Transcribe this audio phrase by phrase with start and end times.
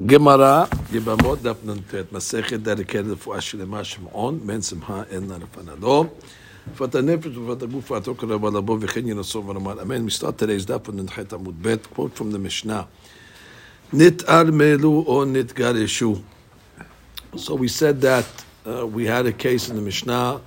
[0.00, 6.10] Gemara, Yibamot, Daf Nuntet, Masechet, dedicated for Ashilema Shimon, Ben Simha, En Narafanado.
[6.74, 9.80] For the Nefesh, for the Guf, for the Tokar, for the Bo, Vichin, Yinasov, Ramad.
[9.80, 10.04] Amen.
[10.04, 12.88] We start today's Daf on Nuntet Amud Bet, quote from the Mishnah.
[13.92, 16.20] Nit Armelu or Nit Gareshu.
[17.36, 18.26] So we said that
[18.66, 20.40] uh, we had a case in the Mishnah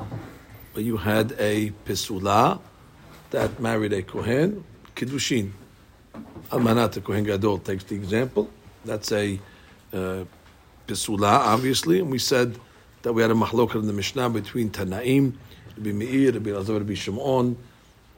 [0.74, 2.60] where you had a Pesula
[3.30, 4.66] that married a Kohen,
[4.96, 5.52] Kiddushin.
[6.50, 8.50] Almanat Kohen Gadol takes the example.
[8.86, 9.40] That's a
[9.94, 10.26] uh,
[10.88, 12.00] Pesula, obviously.
[12.00, 12.58] And we said
[13.02, 15.34] that we had a mahlokat in the Mishnah between Tanaim,
[15.78, 17.58] Rabbi Meir, Rabbi Lazar, Rabbi Shimon.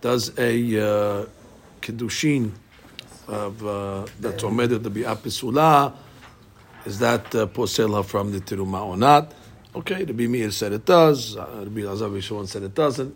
[0.02, 1.26] Does a uh,
[1.82, 2.52] Kiddushin
[3.28, 5.94] of uh, that's omedet to be a Pesula,
[6.86, 9.34] is that uh, posel from the Tiruma or not?
[9.76, 13.16] Okay, Rabbi Meir said it does, uh, Rabbi Lazar, Rabbi Shimon said it doesn't.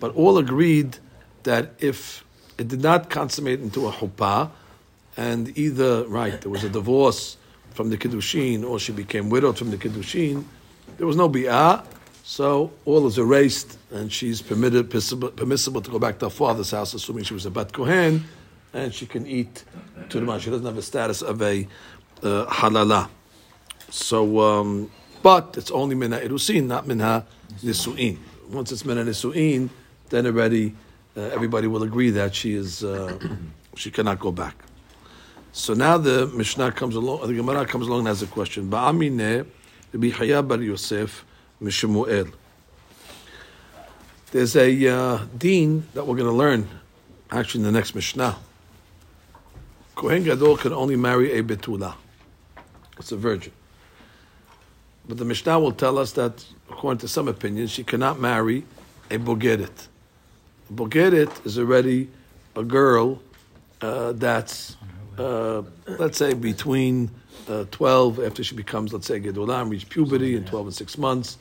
[0.00, 0.98] But all agreed
[1.42, 2.24] that if
[2.56, 4.50] it did not consummate into a chuppah,
[5.18, 7.36] and either right there was a divorce
[7.74, 10.44] from the kiddushin or she became widowed from the kiddushin,
[10.96, 11.84] there was no bi'ah,
[12.22, 16.70] so all is erased and she's permitted permissible, permissible to go back to her father's
[16.70, 18.24] house, assuming she was a bat kohen,
[18.72, 19.64] and she can eat
[20.08, 20.38] the.
[20.38, 21.66] She doesn't have a status of a
[22.22, 23.08] uh, halala.
[23.90, 24.90] So, um,
[25.22, 27.26] but it's only minha irusin, not minha
[27.64, 28.18] nisuin.
[28.50, 29.70] Once it's minha nisuin,
[30.10, 30.76] then already
[31.16, 33.18] uh, everybody will agree that she is uh,
[33.74, 34.67] she cannot go back.
[35.52, 38.70] So now the Mishnah comes along, the Gemara comes along and has a question.
[38.70, 39.46] Ba'amine
[39.92, 41.24] Rabbi Chaya bar Yosef
[41.62, 42.32] Mishemuel.
[44.30, 46.68] There's a uh, that we're going to learn
[47.30, 48.36] actually in the next Mishnah.
[49.94, 51.94] Kohen Gadol can only marry a betula.
[52.98, 53.52] It's a virgin.
[55.08, 58.64] But the Mishnah will tell us that, according to some opinions, she cannot marry
[59.10, 59.88] a bogeret.
[60.68, 62.08] A bogeret is already
[62.54, 63.22] a girl
[63.80, 64.76] uh, that's
[65.18, 67.10] uh, let's say between
[67.48, 71.38] uh, 12 after she becomes, let's say, Gedolam, reached puberty in 12 and 6 months.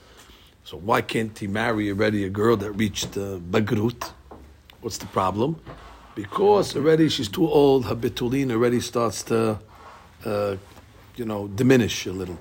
[0.64, 4.12] So why can't he marry already a girl that reached uh, Bagrut?
[4.82, 5.62] What's the problem?
[6.16, 9.60] Because already she's too old, her betulin already starts to,
[10.26, 10.56] uh,
[11.16, 12.38] you know, diminish a little.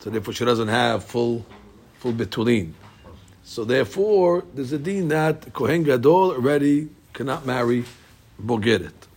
[0.00, 1.46] So therefore she doesn't have full,
[1.98, 2.72] full betulin.
[3.44, 7.84] So therefore, there's a deen that Kohen Gadol already cannot marry
[8.44, 9.07] Bogeret.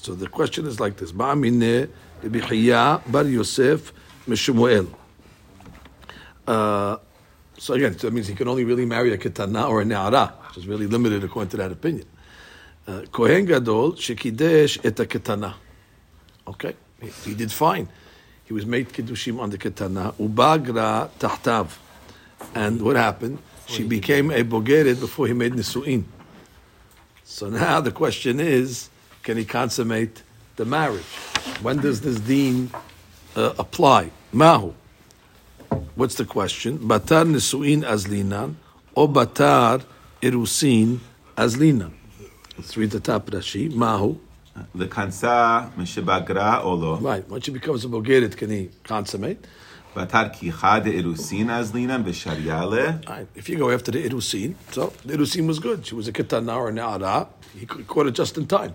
[0.00, 1.90] So the question is like this: Ba'amine
[2.22, 3.92] Rabbi Bar Yosef
[4.26, 4.88] Meshemuel.
[6.46, 6.96] Uh,
[7.58, 10.56] so again, that means he can only really marry a ketana or a ne'ara, which
[10.56, 12.06] is really limited according to that opinion.
[12.86, 15.52] Uh, Kohen Gadol shekidesh et a ketana.
[16.48, 17.86] Okay, he, he, did fine.
[18.46, 20.14] He was made kiddushim on the ketana.
[20.14, 21.76] Ubagra tahtav,
[22.54, 23.38] and what happened?
[23.66, 26.04] She became a bogeret before he made nisuin.
[27.22, 28.88] So now the question is
[29.22, 30.22] can he consummate
[30.56, 31.04] the marriage?
[31.62, 32.70] When does this deen
[33.36, 34.10] uh, apply?
[34.32, 34.74] Mahu.
[35.94, 36.78] What's the question?
[36.78, 38.54] Batar nisuin azlinan
[38.94, 39.84] or batar
[40.22, 41.00] irusin
[41.36, 41.92] azlinan?
[42.56, 43.70] Let's read the top Rashi.
[43.72, 44.18] Mahu.
[44.74, 46.96] The kansa mishabagra olo.
[46.96, 47.28] Right.
[47.28, 49.46] Once she becomes a bogeret, can he consummate?
[49.94, 53.08] Batar kicha de irusin azlinan b'sharyale.
[53.08, 53.28] Right.
[53.34, 55.86] If you go after the irusin, so the irusin was good.
[55.86, 57.28] She was a ketana or an ara.
[57.58, 58.74] He caught it just in time.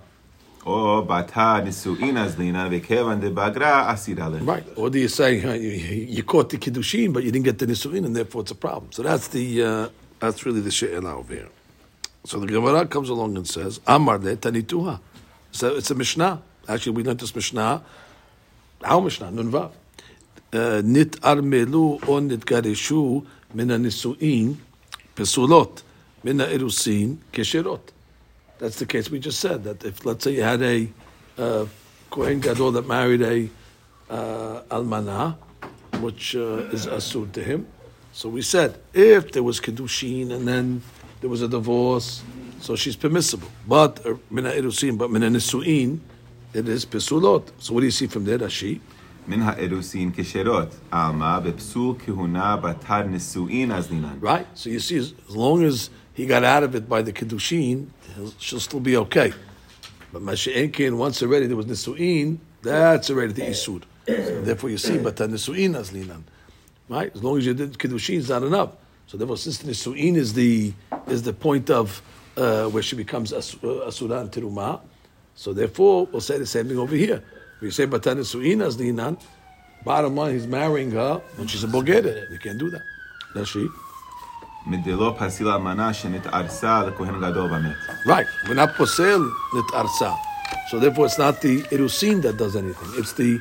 [0.65, 4.45] Or bata nisu'inas lina vekevan de bagra asirale.
[4.45, 4.65] Right.
[4.75, 5.57] Or do you say
[6.09, 8.91] you caught the kiddushin but you didn't get the nisu'in and therefore it's a problem?
[8.91, 9.89] So that's the uh,
[10.19, 11.49] that's really the she'ela over here.
[12.23, 14.99] So the Gemara comes along and says amar de tanituha.
[15.51, 16.41] So it's a mishnah.
[16.67, 17.83] Actually, we learned this mishnah.
[18.83, 19.71] Our mishnah Nunva.
[20.51, 24.55] Uh, nit armelu on nit garishu mina nisu'in
[25.15, 25.83] pesulot
[26.23, 27.91] mina erusin kesherot.
[28.58, 29.64] That's the case we just said.
[29.64, 30.88] That if, let's say, you had a
[31.38, 31.66] uh,
[32.10, 33.48] Kohen Gadol that married a
[34.10, 35.36] uh, almana,
[36.00, 37.66] which uh, is asur to him.
[38.12, 40.82] So we said if there was kiddushin and then
[41.20, 42.22] there was a divorce,
[42.60, 43.48] so she's permissible.
[43.66, 46.00] But mina irusin, but mina nisuin,
[46.52, 47.50] it is pesulot.
[47.58, 48.80] So what do you see from there, Rashi?
[49.28, 54.18] מן האירוסין כשרות, עלמא בפסול כהונה בתר נישואין אזלינן.
[54.20, 54.46] Right.
[54.54, 57.87] So you see, as long as he got out of it by the kiddushin,
[58.39, 59.33] she'll still be okay.
[60.11, 63.83] But Mashi'enkin, once already there was Nisu'in, that's already the Isur.
[64.07, 66.23] So therefore you see, but Nisu'in Azlinan.
[66.87, 67.13] Right?
[67.13, 68.71] As long as you did Kiddushin, it's not enough.
[69.07, 70.73] So therefore, since Nisu'in is the,
[71.07, 72.01] is the point of
[72.37, 74.79] uh, where she becomes Asura and Tiruma,
[75.35, 77.21] so therefore we'll say the same thing over here.
[77.59, 79.21] We say, but Nisu'in Azlinan,
[79.83, 82.31] bottom line, he's marrying her when she's a Bogeda.
[82.31, 82.83] You can't do that.
[83.33, 83.67] That's she.
[88.05, 90.17] Right, we're not posel nit'arsa.
[90.69, 92.89] So therefore it's not the erusin that does anything.
[92.95, 93.39] It's the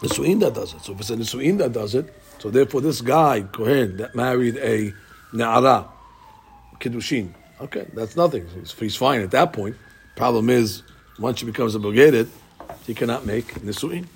[0.00, 0.80] Nisuin that does it.
[0.82, 4.56] So if it's a Nisuin that does it, so therefore this guy, Kohen, that married
[4.56, 4.92] a
[5.32, 5.86] Na'ara,
[6.80, 8.46] Kiddushin, okay, that's nothing.
[8.78, 9.76] He's, fine at that point.
[10.16, 10.82] Problem is,
[11.18, 12.28] once he becomes a Bogedet,
[12.86, 14.06] he cannot make Nisuin.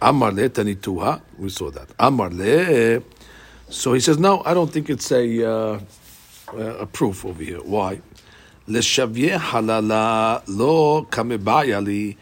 [0.00, 1.88] Amar le tanituha, we saw that.
[1.98, 3.02] Amar le,
[3.72, 5.80] so he says, no, I don't think it's a, uh,
[6.52, 7.62] uh a proof over here.
[7.62, 8.02] Why?
[8.68, 12.16] Leshavye halala lo kamebayali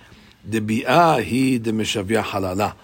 [0.49, 2.75] debi'ah hi demishavye halala.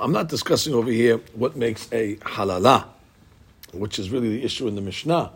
[0.00, 2.86] I'm not discussing over here what makes a halala,
[3.72, 5.30] which is really the issue in the Mishnah.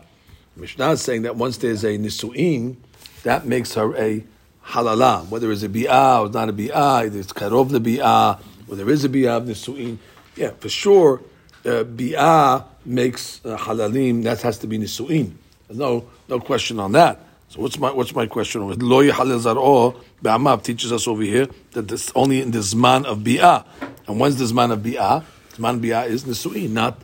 [0.55, 2.75] The Mishnah is saying that once there's a nisu'in,
[3.23, 4.25] that makes her a
[4.65, 5.25] halala.
[5.29, 8.89] Whether it's a bi'ah or not a bi'ah, either it's karov the bi'ah, or there
[8.89, 9.97] is a bi'ah of nisu'in.
[10.35, 11.21] Yeah, for sure,
[11.65, 15.33] uh, bi'ah makes uh, halalim, that has to be nisu'in.
[15.69, 17.19] No, no question on that.
[17.49, 18.67] So what's my what's my question?
[18.67, 23.65] Lo yichalel be'amav teaches us over here that this only in the zman of bi'ah.
[24.07, 25.23] And when's the zman of bi'ah?
[25.53, 26.99] Zman bi'ah is nisu'in, not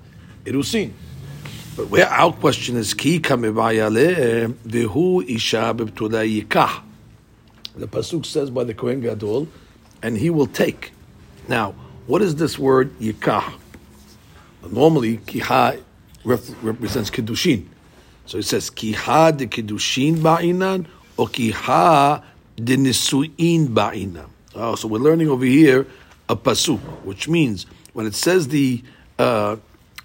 [0.46, 0.92] irusin.
[1.76, 6.84] But where our question is ki kamebayale vehu isha yikah.
[7.76, 9.48] The pasuk says by the kohen gadol,
[10.04, 10.92] and he will take.
[11.48, 11.74] Now,
[12.08, 13.61] what is this word yikah?
[14.70, 15.82] Normally, kiha
[16.24, 17.68] represents kiddushin.
[18.26, 20.86] So it says kiha de kiddushin ba'inan
[21.18, 22.24] or kiha
[22.56, 24.30] de nisuin ba'inan.
[24.54, 25.88] Oh, so we're learning over here
[26.30, 28.84] a pasuk, which means when it says the
[29.18, 29.56] uh,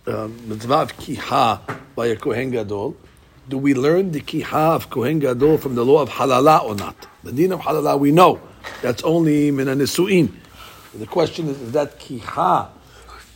[0.06, 1.60] uh, mitzvah of kiha
[1.94, 2.96] by a kohen gadol,
[3.48, 7.06] do we learn the kiha of kohen gadol from the law of halala or not?
[7.22, 8.40] The din of halala we know
[8.82, 10.32] that's only min nisuin.
[10.94, 12.68] The question is, is that kiha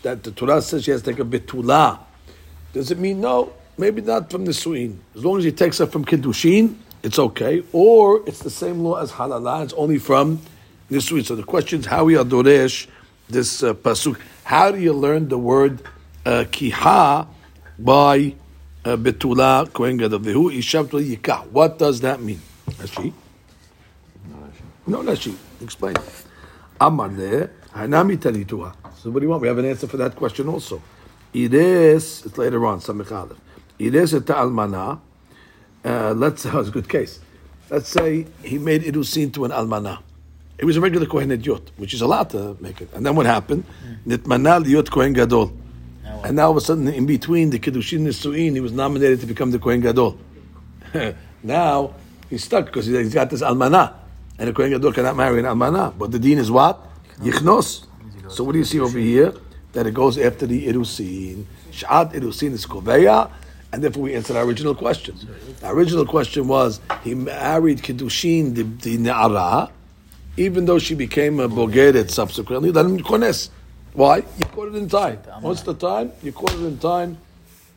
[0.02, 2.00] that the Torah says she has to take a betula?
[2.73, 3.52] Does it mean no?
[3.76, 5.00] Maybe not from the suin.
[5.14, 7.62] As long as he takes her from kiddushin, it's okay.
[7.73, 9.64] Or it's the same law as halala.
[9.64, 10.41] It's only from
[10.91, 11.25] nisuin.
[11.25, 12.87] So the question is how we adoresh
[13.29, 14.20] this uh, pasuk.
[14.44, 15.82] How do you learn the word
[16.26, 17.26] uh, kiha
[17.79, 18.35] by
[18.85, 21.46] uh, betula kohen gadol vehu yikah?
[21.49, 22.41] What does that mean?
[22.73, 23.12] Rashi.
[24.87, 25.35] No, Rashi.
[25.62, 25.94] Explain.
[26.81, 28.75] Amar le hanami talituha.
[29.02, 29.41] So what do you want?
[29.41, 30.82] We have an answer for that question also.
[31.32, 33.38] It is, it's later on, Samech Aleph.
[33.79, 35.00] It is a almana.
[35.82, 37.19] Uh, let's oh, it's a good case.
[37.70, 40.02] Let's say he made irusin to an almana.
[40.58, 42.93] It was a regular kohen idiot, which is allowed to make it.
[42.93, 43.64] And then what happened?
[44.06, 45.50] Nitmana liyot kohen gadol.
[46.23, 49.20] And now all of a sudden, in between the kiddushin and suin, he was nominated
[49.20, 50.19] to become the kohen gadol.
[51.43, 51.94] now
[52.29, 53.94] he's stuck because he's got this almana,
[54.38, 55.96] and the kohen gadol cannot marry an almana.
[55.96, 56.87] But the dean is what?
[57.20, 57.87] Yichnos.
[58.31, 59.35] So what do you see over here?
[59.73, 61.44] That it goes after the irusin.
[61.71, 63.31] Shad irusin is koveya,
[63.73, 65.17] and therefore we answered our original question.
[65.61, 69.71] The original question was he married Kiddushin the, the Ne'ara,
[70.37, 73.50] even though she became a Bogeret subsequently, then Kones.
[73.93, 74.19] Why?
[74.19, 75.19] You caught it in time.
[75.41, 76.12] What's the time?
[76.23, 77.19] You caught it in time.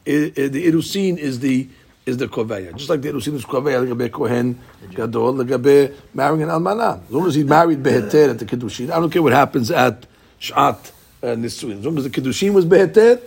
[0.05, 1.67] It, it, the Irusin is the
[2.05, 2.75] is the koveya.
[2.75, 4.59] Just like the Irusin is koveya, legabe Kohen
[4.91, 7.03] Gadol, legabe marrying an almana.
[7.03, 10.05] As long as he married Beheter at the Kiddushin, I don't care what happens at
[10.43, 10.91] Shat
[11.21, 11.79] Nisuin.
[11.79, 13.21] As long as the Kiddushin was Beheter,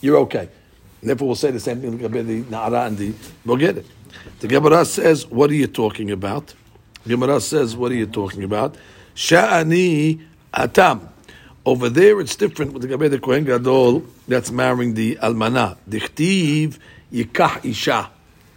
[0.00, 0.48] you're okay.
[1.02, 3.12] And therefore, we'll say the same thing about the Na'ara and the
[3.46, 3.84] Bogedet.
[4.40, 6.54] The Gemara says, what are you talking about?
[7.06, 8.76] Gemara says, what are you talking about?
[9.14, 10.22] Sha'ani
[10.54, 11.06] atam.
[11.66, 15.76] Over there, it's different with the Gabe the Kohen Gadol that's marrying the Almana.
[15.86, 16.78] Dichtiv
[17.12, 18.10] yikah isha.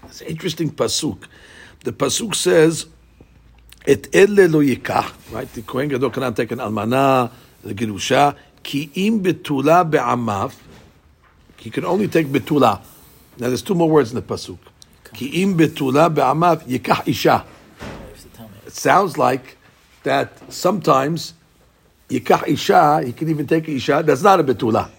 [0.05, 1.25] It's an interesting pasuk.
[1.83, 2.85] The pasuk says,
[3.85, 7.31] "Et elle lo yikah." Right, the Kohen Gadol cannot take an Almana,
[7.67, 10.55] the Gerusha, ki im betula be'amav.
[11.57, 12.81] He can only take betula.
[13.37, 14.59] Now there's two more words in the pasuk.
[15.13, 17.45] Ki im betula be'amav yikah isha.
[18.65, 19.57] It sounds like
[20.03, 21.33] that sometimes
[22.09, 24.89] yikah isha, he can even take isha, that's not a betula.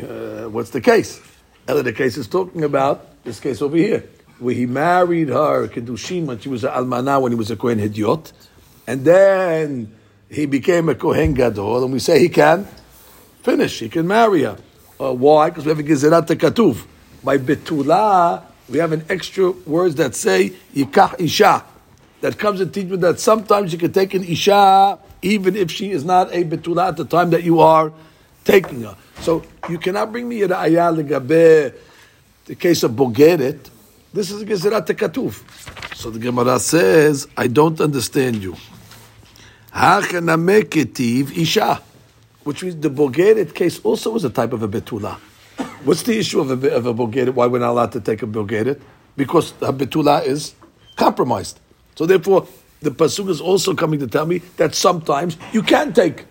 [0.00, 1.20] Uh, what's the case?
[1.66, 4.08] Other the case is talking about this case over here,
[4.38, 7.78] where he married her, Kedushin, when she was an almana, when he was a Kohen
[7.78, 8.32] Hidyot,
[8.86, 9.92] and then
[10.30, 12.66] he became a Kohen Gadol, and we say he can
[13.42, 14.58] finish, he can marry her.
[15.00, 15.50] Uh, why?
[15.50, 16.84] Because we have a Gezerat Katuv.
[17.24, 21.64] By Betula, we have an extra words that say Yikach Isha.
[22.20, 26.04] That comes and teaches that sometimes you can take an Isha even if she is
[26.04, 27.92] not a Betula at the time that you are
[28.44, 28.96] taking her.
[29.20, 31.74] So you cannot bring me a Ra'ayah Legabe,
[32.44, 33.70] the case of Bogeret.
[34.12, 35.96] This is a Gezerat Katuv.
[35.96, 38.56] So the Gemara says, I don't understand you.
[39.72, 41.82] Hachanameketiv Isha
[42.48, 45.16] which means the bogeret case also was a type of a betula.
[45.84, 47.34] What's the issue of a, of a bogeret?
[47.34, 48.80] Why we're not allowed to take a bogeret?
[49.18, 50.54] Because a betula is
[50.96, 51.60] compromised.
[51.94, 52.48] So therefore,
[52.80, 56.24] the pasuk is also coming to tell me that sometimes you can take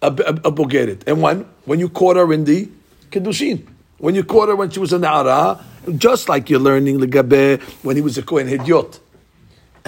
[0.00, 0.98] a, a, a.
[1.06, 1.40] And when?
[1.66, 2.70] When you caught her in the
[3.10, 3.66] Kiddushin.
[3.98, 5.62] When you caught her when she was a ara,
[5.98, 9.00] just like you're learning Legabe when he was a Kohen Hidyot.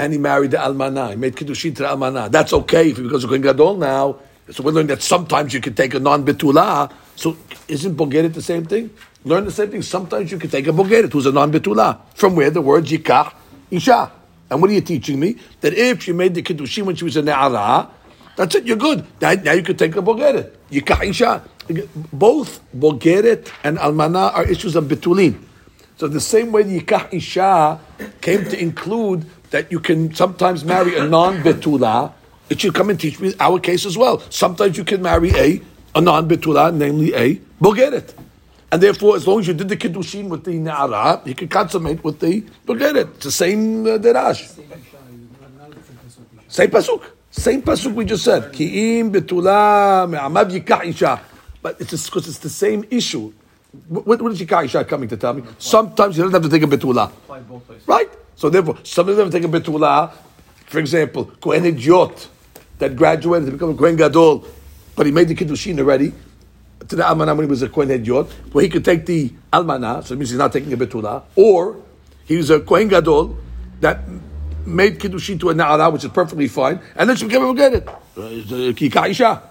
[0.00, 1.10] And he married the Almana.
[1.10, 2.30] He made Kiddushin to the Almana.
[2.30, 4.16] That's okay if he becomes a Kohen Gadol now.
[4.50, 6.90] So we're learning that sometimes you can take a non-Betula.
[7.16, 7.36] So
[7.68, 8.88] isn't Bogeret the same thing?
[9.24, 9.82] Learn the same thing.
[9.82, 12.00] Sometimes you can take a Bogeret who's a non-Betula.
[12.14, 13.34] From where the word Yikach
[13.70, 14.10] Isha.
[14.48, 15.36] And what are you teaching me?
[15.60, 17.90] That if she made the Kiddushin when she was a Ne'ara,
[18.36, 19.04] that's it, you're good.
[19.20, 20.50] Now, now you can take a Bogeret.
[20.72, 21.44] Yikach Isha.
[22.10, 25.38] Both Bogeret and Almana are issues of Betulin.
[25.98, 27.78] So the same way the Yikach Isha
[28.22, 32.12] came to include that you can sometimes marry a non-Betula,
[32.48, 34.20] it should come and teach me our case as well.
[34.30, 35.60] Sometimes you can marry a,
[35.94, 38.14] a non-Betula, namely a Bogeret.
[38.72, 42.02] And therefore, as long as you did the Kiddushin with the Na'ara, you can consummate
[42.04, 43.14] with the Bogeret.
[43.16, 44.58] It's the same uh, Derash.
[46.48, 47.02] Same Pasuk.
[47.30, 48.52] Same Pasuk we just said.
[48.52, 51.20] Ki'im betula me'amav yikah isha.
[51.62, 53.32] But it's because it's the same issue.
[53.88, 55.44] What, what is yikah isha coming to tell me?
[55.58, 57.12] Sometimes you don't have to take a betula.
[57.86, 58.10] Right?
[58.40, 60.12] So therefore, some of them take a betula.
[60.64, 62.28] For example, Kohen Idiot
[62.78, 64.46] that graduated to become a Kohen Gadol,
[64.96, 66.14] but he made the Kiddushin already
[66.88, 70.02] to the Almana when he was a Kohen Hedyot, where he could take the Almana,
[70.02, 71.82] so it means he's not taking a Betula, or
[72.24, 73.36] he was a Kohen Gadol
[73.82, 74.00] that
[74.64, 77.74] made Kiddushin to a Na'ara, which is perfectly fine, and then she became a get
[77.74, 77.86] it.
[78.16, 79.42] Kika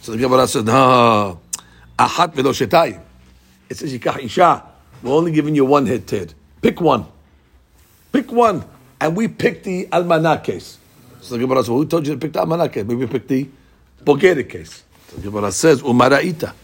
[0.00, 1.38] So the Gemara said, no,
[1.96, 2.50] Ahat velo.
[2.50, 4.64] It says Yikah Isha.
[5.04, 6.34] We're only giving you one hit, Ted.
[6.60, 7.13] Pick one.
[8.14, 8.64] Pick one.
[9.00, 10.78] And we picked the Almana case.
[11.20, 12.84] So the Gemara says, well, who told you to pick the Almana case?
[12.84, 13.46] Maybe we picked the
[14.02, 14.84] Bogere case.
[15.08, 16.54] So the Gemara says, Umara'ita.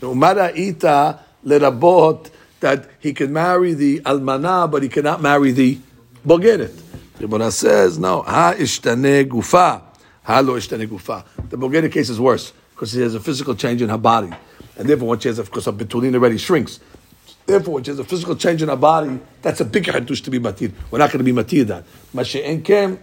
[0.00, 5.78] Umara'ita lerabot that he can marry the almana, but he cannot marry the
[6.26, 6.74] bogeret.
[7.18, 9.82] The Gemara says, no, ha ishtane gufa,
[10.22, 11.24] ha lo ishtane gufa.
[11.50, 14.30] The bogeret case is worse because she has a physical change in her body,
[14.76, 16.80] and therefore when she has, of course, her betulin already shrinks.
[17.46, 20.40] Therefore, she has a physical change in our body, that's a big hadush to be
[20.40, 20.72] matir.
[20.90, 21.84] We're not going to be matir that.
[22.12, 22.98] Mashe'en kem,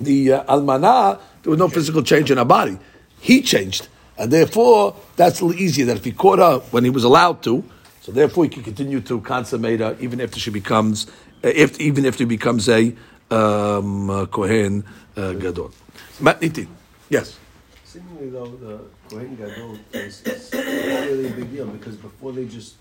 [0.00, 2.78] the uh, there was no physical change in her body.
[3.20, 3.88] He changed.
[4.16, 7.42] And therefore, that's a little easier that if he caught her when he was allowed
[7.42, 7.62] to,
[8.00, 11.06] so therefore he can continue to consummate her even after she becomes,
[11.44, 12.94] uh, if, even if he becomes a
[13.30, 14.84] um, uh, Kohen
[15.16, 15.72] uh, Gadol.
[16.20, 16.66] Matniti.
[17.10, 17.38] Yes.
[17.84, 22.46] Seemingly, though, the Kohen Gadol is, is not really a big deal because before they
[22.46, 22.74] just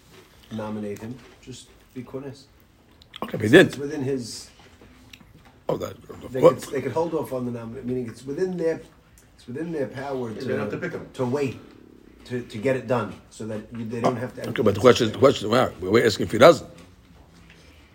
[0.51, 2.43] nominate him, just be Kones.
[3.23, 3.67] Okay, they did.
[3.67, 4.49] It's within his.
[5.69, 5.93] Oh, that.
[6.09, 8.81] Uh, they could, they could hold off on the nomination, meaning it's within their
[9.35, 11.07] it's within their power to, they don't have to pick him.
[11.13, 11.59] to wait
[12.25, 14.49] to, to get it done so that you, they don't have to.
[14.49, 16.69] Okay, but the question, the question, well, we're asking if he doesn't.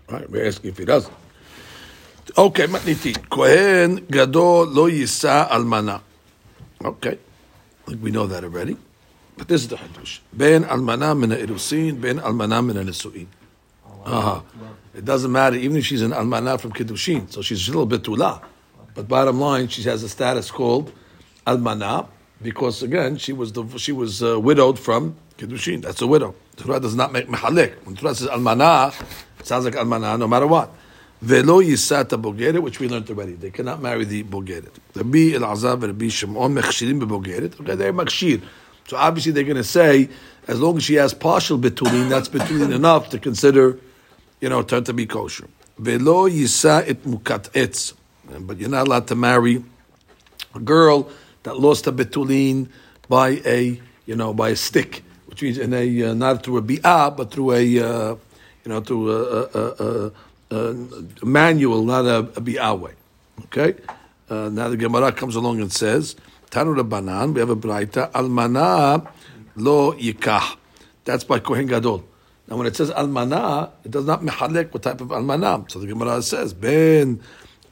[0.08, 1.12] Right, we're asking if he doesn't.
[2.36, 3.14] Okay, matniti.
[3.28, 6.00] Kohen gadol lo yisa almana.
[6.84, 8.76] Okay, I think we know that already.
[9.36, 10.20] But this is the hadush.
[10.32, 13.26] Ben almana min irusin, ben almana min nisuin.
[14.04, 14.42] Uh-huh.
[14.94, 18.04] It doesn't matter, even if she's an almana from kiddushin, so she's a little bit
[18.04, 18.42] tula.
[18.94, 20.92] But bottom line, she has a status called
[21.46, 22.08] almana
[22.42, 25.82] because again she was the she was uh, widowed from kiddushin.
[25.82, 26.34] That's a widow.
[26.56, 27.74] Torah does not make mehalik.
[27.84, 28.92] When Torah says almana,
[29.40, 30.70] it sounds like almana no matter what.
[31.22, 33.34] Velo yisata bogeret, which we learned already.
[33.34, 34.72] They cannot marry the bogeret.
[34.94, 37.60] Rabbi Elazar and Rabbi Shimon mechshirim bebogeret.
[37.60, 38.42] Okay, they're mechshir.
[38.88, 40.08] So obviously they're going to say,
[40.48, 43.78] as long as she has partial betulin, that's betulin enough to consider,
[44.40, 45.48] you know, turn to be kosher.
[45.78, 47.94] Velo yisa it mukat etz.
[48.40, 49.62] But you're not allowed to marry
[50.54, 51.08] a girl
[51.42, 52.68] that lost a betulin
[53.08, 56.62] by a, you know, by a stick, which means in a, uh, not through a
[56.62, 58.16] bi'ah, but through a, uh,
[58.64, 60.12] you know, through a, a,
[60.50, 60.74] a uh,
[61.22, 62.92] manual, not a, a bi'ah way.
[63.44, 63.74] Okay?
[64.28, 66.16] Uh, now the Gemara comes along and says,
[66.52, 69.10] Tanu Rabbanan, we have a braita, almana
[69.56, 70.58] lo yikah.
[71.02, 72.04] That's by Kohen Gadol.
[72.46, 75.70] Now when it says almana, it does not mehalek what type of almana.
[75.70, 77.22] So the Gemara says, ben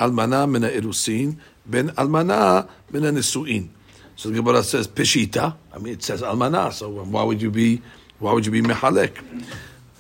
[0.00, 3.68] almana mina irusin, ben almana mina nisuin.
[4.16, 5.54] So the Gemara says peshita.
[5.74, 6.72] I mean, it says almana.
[6.72, 7.82] So why would you be,
[8.18, 9.18] why would you be mehalek?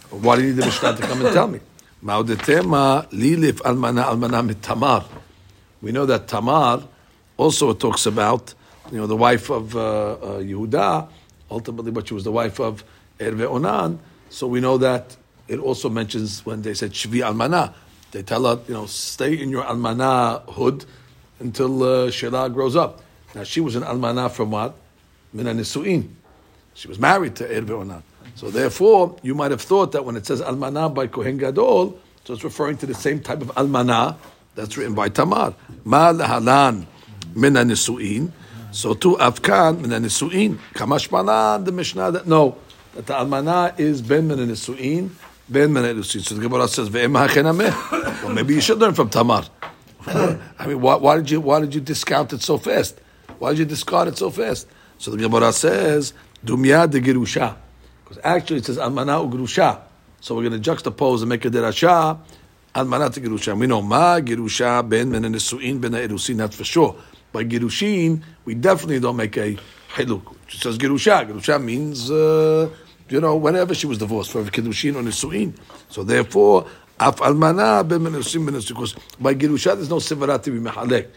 [0.08, 1.60] Why do you need the Mishnah to come and tell me?
[2.02, 5.04] Ma'odetema lilif almana almana mit Tamar.
[5.82, 6.82] We know that Tamar
[7.36, 8.54] also talks about,
[8.90, 11.08] you know, the wife of uh, uh, Yehuda,
[11.50, 12.84] ultimately, but she was the wife of
[13.20, 13.98] Erve Onan.
[14.30, 15.16] So we know that
[15.48, 17.74] it also mentions when they said Shvi almana.
[18.12, 20.84] They tell her, you know, stay in your almana hood
[21.38, 23.02] until uh, Shelah grows up.
[23.34, 24.74] Now she was an almana from what?
[25.32, 26.08] Mina Nisuin.
[26.74, 28.02] She was married to Erve Onan.
[28.34, 32.34] So therefore, you might have thought that when it says almana by Kohen Gadol, so
[32.34, 34.16] it's referring to the same type of almana
[34.54, 35.54] that's written by Tamar.
[35.84, 36.86] Ma lahalan
[37.34, 38.30] mina nisuin,
[38.72, 40.58] So too, Afkan min nisuin.
[40.74, 42.56] Kamashmana the Mishnah that no,
[42.94, 45.10] that the almana is ben min nisuin,
[45.48, 46.22] ben min nisuin.
[46.24, 47.12] So the Gemara says ve'em.
[48.22, 49.44] Well, maybe you should learn from Tamar.
[50.06, 52.98] I mean, why, why did you why did you discount it so fast?
[53.38, 54.68] Why did you discard it so fast?
[54.98, 57.56] So the Gemara says dumya de girusha,
[58.04, 59.80] because actually it says almana ugrusha.
[60.20, 62.18] So we're going to juxtapose and make a derasha
[62.74, 63.58] almana to girusha.
[63.58, 66.36] We know ma girusha ben min nisuin ben erusin.
[66.36, 66.96] That's for sure.
[67.32, 69.56] By girushin, we definitely don't make a
[69.94, 70.34] hiluk.
[70.48, 71.28] She says girusha.
[71.28, 72.10] Girusha means.
[72.10, 72.70] Uh,
[73.10, 75.52] you know, whenever she was divorced for kiddushin or nisuin.
[75.88, 76.66] So therefore,
[76.98, 77.86] af almana
[78.66, 81.08] because by girusha there's no sivarat to be mehalek.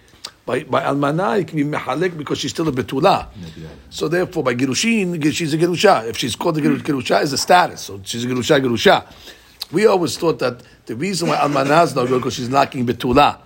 [0.45, 3.27] By by almana it can be mehalek because she's still a betula.
[3.89, 6.07] So therefore, by girushin she's a girusha.
[6.07, 7.81] If she's called a girusha is a status.
[7.81, 9.05] So she's a girusha, girusha.
[9.71, 13.37] We always thought that the reason why almana is not good because she's lacking betula.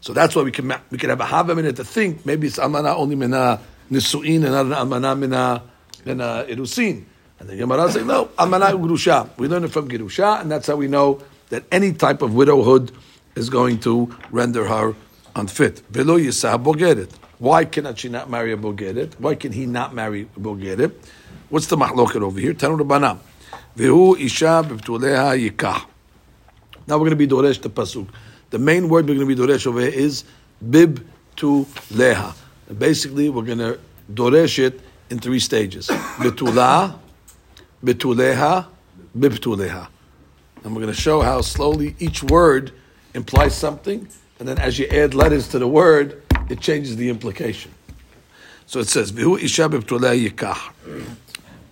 [0.00, 2.46] So that's why we can we can have a half a minute to think maybe
[2.46, 3.60] it's almana only mina
[3.90, 5.62] nisuin and not an almana mina
[6.04, 7.04] mina irusin.
[7.38, 9.28] And the Gemara says, no, almana grusha.
[9.36, 12.92] We learn it from gerusha, and that's how we know that any type of widowhood
[13.34, 14.94] is going to render her
[15.34, 15.82] unfit.
[15.90, 17.10] Velo yisah bogeret.
[17.38, 19.20] Why cannot she not marry a bogeret?
[19.20, 20.92] Why can he not marry a bogeret?
[21.50, 22.54] What's the mahloket over here?
[22.54, 23.18] Tanu Rabbanam.
[23.76, 25.84] Vehu isha b'ptuleha yikah.
[26.86, 28.08] Now we're going to be doresh the pasuk.
[28.56, 30.24] The main word we're going to be doresh over here is
[30.70, 32.34] bib to leha.
[32.70, 33.78] And basically, we're going to
[34.10, 36.98] doresh it in three stages: betula,
[37.84, 38.66] betuleha,
[39.14, 39.88] bibtuleha.
[40.64, 42.72] And we're going to show how slowly each word
[43.12, 44.08] implies something,
[44.38, 47.72] and then as you add letters to the word, it changes the implication.
[48.64, 50.72] So it says, "Vihu isha bibtuleha yikah."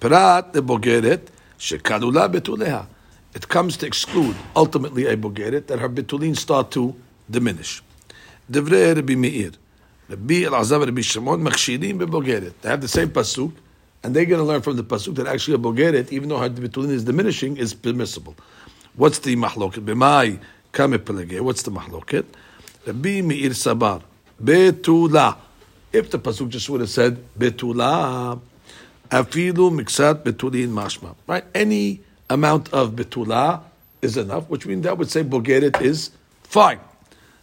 [0.00, 2.84] Prat bogeret shekalula betuleha.
[3.34, 6.94] It comes to exclude ultimately a bogeret that her betulin start to
[7.28, 7.82] diminish.
[8.50, 9.50] Divrei Rabbi Meir,
[10.08, 12.52] Rabbi Elazar, Rabbi Shimon, machshirim bebogeret.
[12.62, 13.52] They have the same pasuk,
[14.04, 16.48] and they're going to learn from the pasuk that actually a bogeret, even though her
[16.48, 18.36] betulin is diminishing, is permissible.
[18.94, 19.84] What's the mahloket?
[19.84, 20.38] B'mai
[20.72, 21.40] kame pelege.
[21.40, 22.26] What's the mahloket?
[22.86, 24.02] Rabbi Meir Sabar,
[24.40, 25.38] betula.
[25.92, 28.40] If the pasuk just would have said betula,
[29.10, 31.16] afilu miksat betulin mashma.
[31.26, 31.44] Right?
[31.52, 33.62] Any amount of betula
[34.02, 36.10] is enough, which means that would say bogeret is
[36.42, 36.80] fine.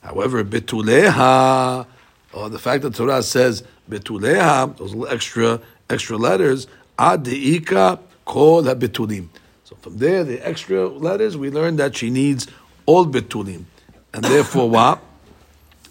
[0.01, 1.85] However, betuleha,
[2.33, 6.67] or the fact that Torah says betuleha, those little extra extra letters,
[6.97, 9.27] ad deika kol betulim.
[9.63, 12.47] So from there, the extra letters, we learn that she needs
[12.85, 13.65] all betulim,
[14.13, 15.01] and therefore what?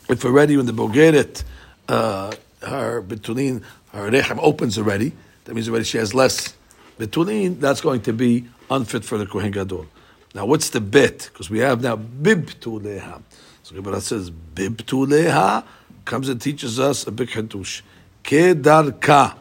[0.08, 1.44] If already when the bogeret,
[1.88, 5.12] uh, her betulin, her rechem opens already,
[5.44, 6.54] that means already she has less
[6.98, 7.60] betulin.
[7.60, 9.86] That's going to be unfit for the kohen gadol.
[10.34, 11.28] Now, what's the bet?
[11.32, 13.20] Because we have now bib tuleha.
[13.64, 15.64] So Gemara says bib tuleha
[16.04, 17.82] comes and teaches us a big hadush.
[18.22, 19.36] Kedarka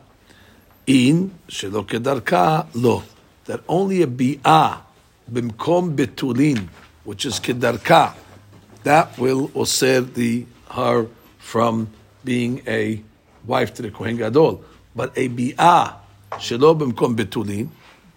[0.87, 3.03] in shelo kedarka lo.
[3.45, 4.79] That only a bi'ah
[5.31, 6.67] bimkom betulin,
[7.03, 8.15] which is kedarka,
[8.83, 11.89] that will osir the her from
[12.23, 13.03] being a
[13.45, 14.63] wife to the kohen gadol.
[14.95, 15.95] But a bi'ah
[16.33, 17.69] shelo bimkom betulin,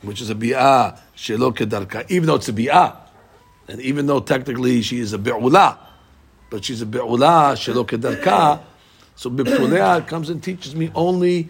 [0.03, 2.97] which is a bi'a shelo kedarka, even though it's a bi'a,
[3.69, 5.79] and even though technically she is a bi'ula,
[6.51, 8.61] but she's a bi'ula shelo kedarka,
[9.17, 11.49] so biptulea comes and teaches me only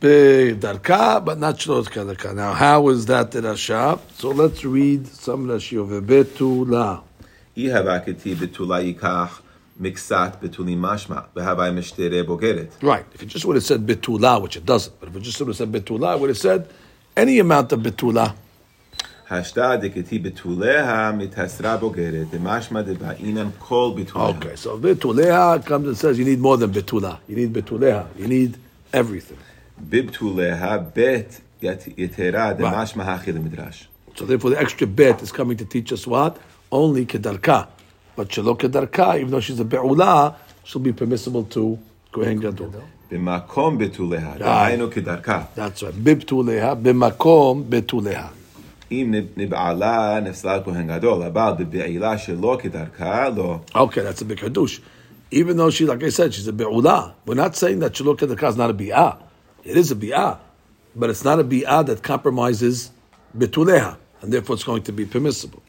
[0.00, 2.34] darka, but not shelo kedarka.
[2.34, 3.98] Now, how is that rasha?
[4.14, 7.02] So let's read some rashi of betula.
[7.56, 9.42] Ihavakati betula yikach.
[9.78, 12.70] Miksat betuli mashma v'havai mishtere bogeret.
[12.82, 13.04] Right.
[13.12, 15.48] If it just would have said betula, which it doesn't, but if it just would
[15.48, 16.66] have said betula, it would have said
[17.16, 18.34] any amount of betula.
[19.28, 19.42] Okay,
[24.56, 27.18] so betuleha comes and says you need more than betula.
[27.26, 28.06] You need betuleha.
[28.16, 28.56] You need
[28.92, 29.38] everything.
[29.82, 32.56] Bibtuleha bet yetera
[33.42, 33.86] midrash.
[34.14, 36.38] So therefore, the extra bet is coming to teach us what
[36.70, 37.66] only kedarka,
[38.14, 39.16] but shelo kedarka.
[39.18, 41.78] Even though she's a beula, she'll be permissible to
[42.12, 42.72] kohen gadol.
[43.11, 45.43] במקום בתוליה, דהיינו כדרכה.
[45.55, 46.03] That's right.
[46.03, 48.27] Bibtuleha, b'makom betuleha.
[48.91, 53.59] אם נבעלה נפסלה כהן גדול, אבל בבעילה שלא כדרכה, לא.
[53.75, 54.79] Okay, that's a big hadush.
[55.31, 57.13] Even though she, like I said, she's a be'ula.
[57.25, 59.15] We're not saying that shelo kedarka is not a bi'ah.
[59.63, 60.37] It is a bi'ah.
[60.95, 62.91] But it's not a bi'ah that compromises
[63.37, 63.95] betuleha.
[64.21, 65.61] And therefore, it's going to be permissible.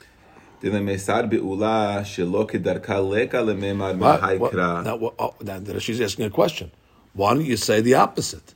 [0.63, 3.95] דלמסר בעולה שלא כדרכה לקה לממר What?
[4.23, 4.51] מהי What?
[4.53, 4.83] קרא.
[4.85, 6.71] Now, what, oh, now, now she's asking a question.
[7.18, 8.54] Why don't you say the opposite?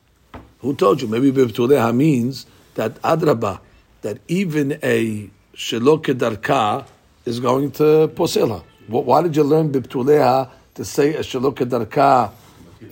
[0.59, 1.07] Who told you?
[1.07, 2.45] Maybe Bibtuleha means
[2.75, 3.59] that Adraba,
[4.03, 6.85] that even a Shelo Kedarka
[7.25, 8.07] is going to.
[8.07, 12.31] Wh- Why did you learn Bibtuleha to say a Shelo Kedarka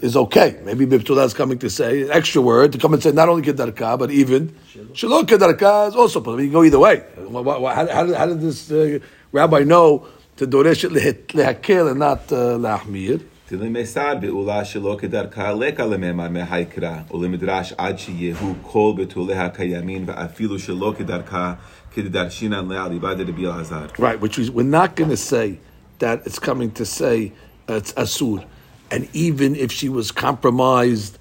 [0.02, 0.60] is okay.
[0.64, 3.44] Maybe Bibtula is coming to say an extra word to come and say not only
[3.44, 4.56] Kedarka, but even
[4.94, 6.42] Shalom Kedarka is also possible.
[6.42, 7.04] You can go either way.
[7.18, 9.00] How, did- this uh,
[9.32, 13.22] rabbi know to Doresh it lehet- lehakel and not uh, lahmir?
[13.51, 20.93] דלמסר בעולה שלא כדרכה לקה למאמר מהיקרא, ולמדרש עד שיהיו כל בתוליה הקיימים, ואפילו שלא
[20.99, 21.55] כדרכה,
[21.95, 23.87] כדרשינן לעליבא דרבי אלעזר.
[23.99, 25.59] Right, which is, we're not going to say
[25.99, 27.33] that it's coming to say
[27.69, 28.45] uh, it's asur.
[28.91, 31.13] And even if she was compromised,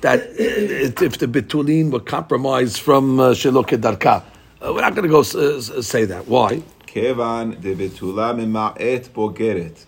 [0.00, 5.08] that it- if the betulin were compromised from uh, Shelo Kedarka, uh, we're not going
[5.10, 6.22] to go s- uh, say that.
[6.28, 6.60] Why?
[6.86, 9.84] כיוון דבתולה ממעט בוגרת,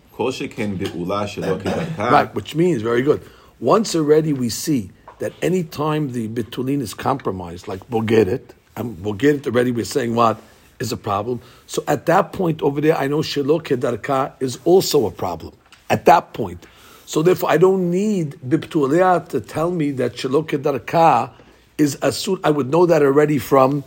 [2.12, 3.22] Right, which means, very good.
[3.62, 9.46] Once already we see that any time the betulin is compromised, like bogeret, and bogeret
[9.48, 10.42] already we're saying what
[10.80, 11.42] is a problem.
[11.68, 15.54] So at that point over there, I know shelo kedarka is also a problem.
[15.90, 16.66] At that point.
[17.06, 21.32] So therefore, I don't need biptulea to tell me that shelo kedarka
[21.78, 22.40] is asur.
[22.44, 23.86] I would know that already from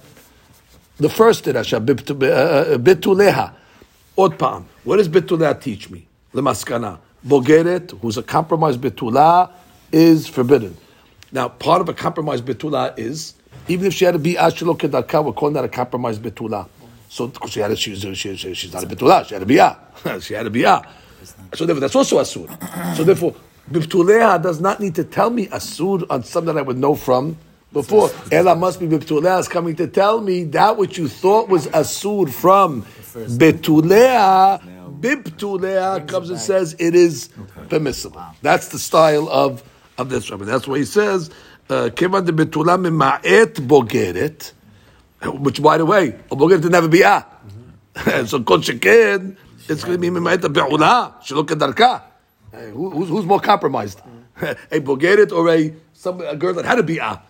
[0.97, 3.39] the first dirasha, bituleha.
[3.39, 4.65] Uh, uh, Otpam.
[4.85, 6.07] What does bituleha teach me?
[6.35, 6.99] Lemaskana.
[7.27, 9.51] Bogeret, who's a compromised Bitula,
[9.93, 10.77] is forbidden.
[11.31, 13.35] Now, part of a compromised Bitula is,
[13.69, 16.69] even if she had to be Ashelo Kedarka, we're calling that a compromised Bitula.
[17.09, 19.47] So, because she had a, she's, she, she, she's not a Bitula, she had a
[19.47, 20.23] Biyah.
[20.23, 20.87] she had a Biyah.
[21.55, 22.97] So, therefore, that's also Asur.
[22.97, 23.35] so, therefore,
[23.71, 27.37] Bituleha does not need to tell me Asur on something I would know from
[27.73, 28.11] before.
[28.31, 32.31] Ella must be Bituleha is coming to tell me that which you thought was Asur
[32.31, 37.29] from Betuleha, Bibtuleha comes and says it is
[37.69, 38.23] permissible.
[38.41, 39.63] That's the style of,
[39.99, 40.45] of this rabbi.
[40.45, 41.31] That's why he says,
[41.69, 44.53] uh, Kevan de Betula mima'et bogeret,
[45.41, 49.37] which by the way, a bogeret didn't have a so kol sheken,
[49.69, 52.03] it's going to be mima'et be'ula, shelo kedarka.
[52.53, 54.01] Hey, who- Who's, who's more compromised?
[54.41, 57.21] a bogeret or a, some, a girl that had a bi'ah?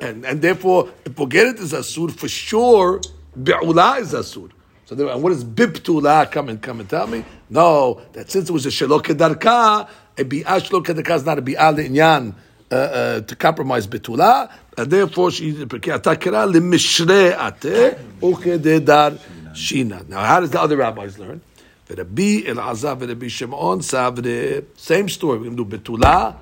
[0.00, 3.00] And, and therefore, if bogeret is asur, for sure,
[3.42, 4.50] be'ula is asur.
[4.86, 7.24] So then, and what does bibtula come and come and tell me?
[7.50, 11.74] No, that since it was a shelo kedarka, a bi'ah kedarka is not a bi'ah
[11.76, 12.34] le'inyan,
[12.70, 19.18] uh, uh, to compromise betula, and therefore she ata kira lemishre ate ukededar
[19.54, 20.08] shina.
[20.08, 21.40] Now, how does the other rabbis learn?
[21.88, 25.38] Rabbi Elazar, Rabbi Shimon, Savre, same story.
[25.38, 26.34] We're going to do betula,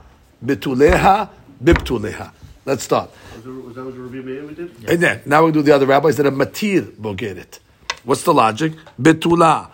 [0.44, 1.28] betuleha,
[1.62, 2.30] bibtuleha.
[2.64, 3.11] Let's start.
[3.35, 4.88] Was that- what Rabbi Meir did?
[4.88, 7.59] And then, now we do the other rabbis that are matir bogeret.
[8.04, 8.74] What's the logic?
[9.00, 9.70] Betula.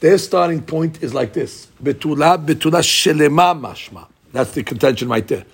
[0.00, 1.68] Their starting point is like this.
[1.82, 4.06] Betula, betula shelema mashma.
[4.32, 5.44] That's the contention right there.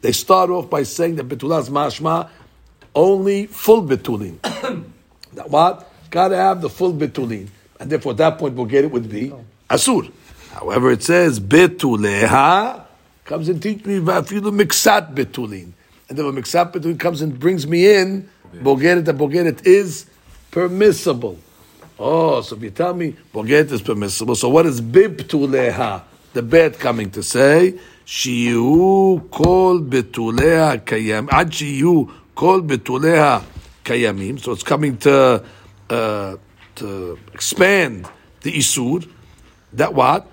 [0.00, 2.28] They start off by saying that betula is mashma,
[2.94, 4.38] only full betulin.
[5.46, 5.90] what?
[6.10, 7.48] Got to have the full betulin.
[7.78, 9.32] And therefore, at that point, bogeret would be
[9.68, 10.10] asur.
[10.52, 12.84] However, it says betuleha
[13.24, 15.72] comes and teach me vafilu miksat betulin.
[16.08, 20.06] And then when miksat betulin comes and brings me in, bogeret, the bogeret is
[20.50, 21.38] permissible.
[21.98, 26.02] Oh, so if you tell me boget is permissible, so what is bibtuleha?
[26.32, 33.42] The bed coming to say shiu kol betuleha kayam ad shiu kol betuleha
[33.84, 34.40] kayamim.
[34.40, 35.44] So it's coming to
[35.90, 36.36] uh,
[36.76, 38.08] to expand
[38.40, 39.06] the isur.
[39.74, 40.26] That what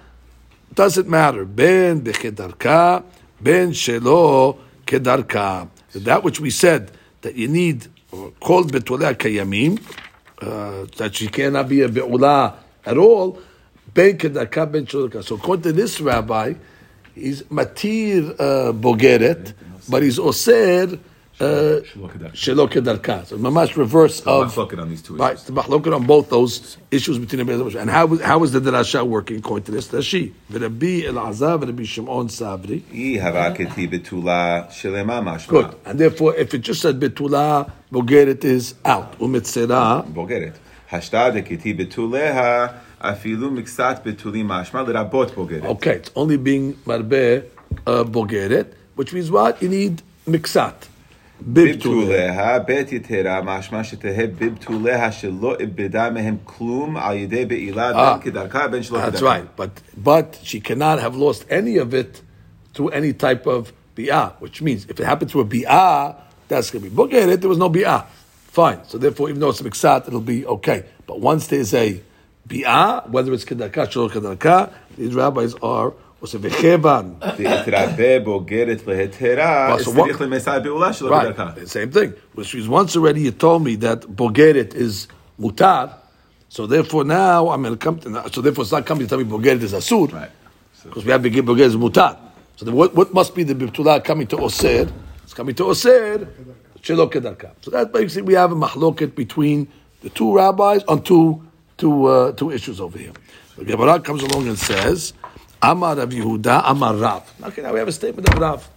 [0.74, 1.44] doesn't matter.
[1.44, 3.04] Ben bechedarka
[3.42, 5.68] ben shelo kedarka.
[5.94, 9.82] That which we said that you need uh, called betuleha kayamim
[10.42, 13.40] uh, that she cannot be a be'ula at all.
[13.96, 16.54] So according to this rabbi,
[17.16, 19.54] he's matir uh, bogeret,
[19.90, 21.00] but he's oser
[21.41, 23.27] shelo kedarka.
[23.27, 25.47] So mamash reverse of Machloket on these two Right, issues.
[25.47, 28.61] the machloket on both those issues between the Beis And how was how was the
[28.61, 29.89] drasha working according to this?
[29.89, 32.83] Rashi, v'Rabbi Elazar, v'Rabbi Shimon Savri.
[32.93, 35.53] אי הבקתי בתולה שלמה משמע.
[35.61, 39.19] Good, and therefore, if it just said betula, bogeret is out.
[39.19, 40.59] Umitzera, בוגרת.
[40.93, 42.67] השתא דקתי בתוליה,
[43.01, 45.63] אפילו מקצת בתולים משמע לרבות בוגרת.
[45.65, 47.43] okay, it's only being marbe
[47.87, 49.61] uh, bogeret, which means what?
[49.63, 50.86] You need mixat.
[51.43, 51.47] Bibtule.
[51.47, 58.15] בבתוליה, בית יתרה, משמע שתהא בבתוליה שלא איבדה מהם כלום על ידי בעילה Ah.
[58.19, 59.37] בין כדרכה בין שלא That's כדרכה.
[59.41, 62.21] right, but but she cannot have lost any of it
[62.75, 66.15] through any type of bi'ah, which means if it happened through a bi'ah,
[66.49, 68.05] that's going to be bogeret, there was no bi'ah.
[68.61, 68.81] Fine.
[68.89, 70.85] So therefore, even though it's a miksat, it'll be okay.
[71.09, 72.01] But once there's a
[72.49, 75.93] bi'ah, whether it's kedarka, shor kedarka, these rabbis are,
[81.10, 81.68] right.
[81.68, 82.14] Same thing.
[82.34, 85.08] Which is once already you told me that bogeret is
[85.40, 85.94] mutar,
[86.50, 88.00] so therefore now I'm going to come.
[88.00, 90.30] To, so therefore it's not coming to tell me bogeret is asur.
[90.84, 92.18] Because we have to give is mutar.
[92.56, 94.92] So what, what must be the bibtulah coming to osir?
[95.24, 96.28] It's coming to osir.
[96.84, 99.68] So that basically we have a mahloket between
[100.02, 101.46] the two rabbis on two
[101.78, 103.12] two uh, two issues over here.
[103.58, 105.14] The Gemara comes along and says.
[105.62, 107.34] Amar Rav Yehuda, Amar Rav.
[107.44, 108.70] Okay, now we have a statement of Rav.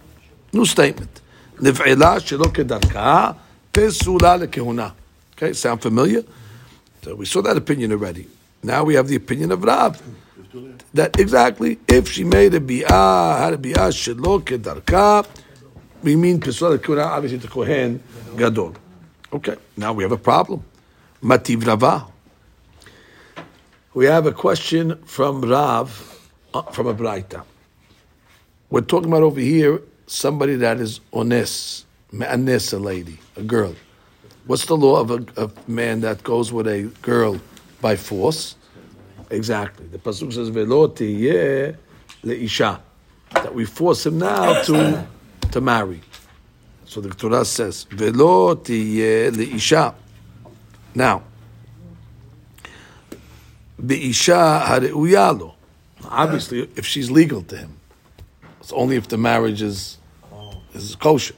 [0.53, 1.21] New statement.
[1.57, 3.35] Niv'ila shelo kedarka,
[3.71, 4.93] pesula lekehuna.
[5.35, 6.23] Okay, sound familiar?
[7.03, 8.27] So we saw that opinion already.
[8.63, 10.01] Now we have the opinion of Rav.
[10.93, 15.25] That exactly, if she made a bi'ah, had a bi'ah shelo kedarka,
[16.03, 18.03] we mean pesula lekehuna, obviously the kohen
[18.35, 18.75] gadol.
[19.31, 20.63] Okay, now we have a problem.
[21.23, 22.07] Mativ Rava.
[23.93, 26.10] We have a question from Rav,
[26.53, 27.45] Uh, from a Braita.
[28.69, 33.73] We're talking about over here somebody that is ones, me'anes, a lady, a girl.
[34.47, 37.39] What's the law of a, a man that goes with a girl
[37.79, 38.57] by force?
[39.29, 39.87] Exactly.
[39.87, 41.77] The pasuk says velo tiyeh
[42.21, 42.81] leisha,
[43.31, 45.07] that we force him now to
[45.51, 46.01] to marry.
[46.83, 49.95] So the Torah says velo tiyeh leisha.
[50.93, 51.23] Now,
[53.81, 55.55] beisha hareuya lo.
[56.11, 57.77] Obviously, if she's legal to him,
[58.59, 59.97] it's only if the marriage is
[60.73, 61.35] is kosher.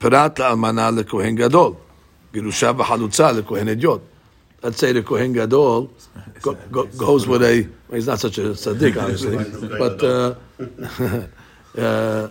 [0.00, 1.80] Perat la'almana lekohen gadol,
[2.32, 4.00] girusha v'halutza lekohen ediot.
[4.62, 5.90] Let's say the kohen gadol
[6.42, 7.68] go, go, goes with a.
[7.88, 9.36] Well, he's not such a tzaddik, obviously,
[9.78, 10.34] but uh,
[11.80, 12.28] uh,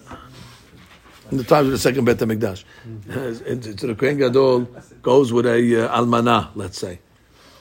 [1.32, 2.64] in the times of the second Bet Hamikdash,
[3.80, 4.62] so the kohen gadol
[5.02, 7.00] goes with a uh, almana, let's say.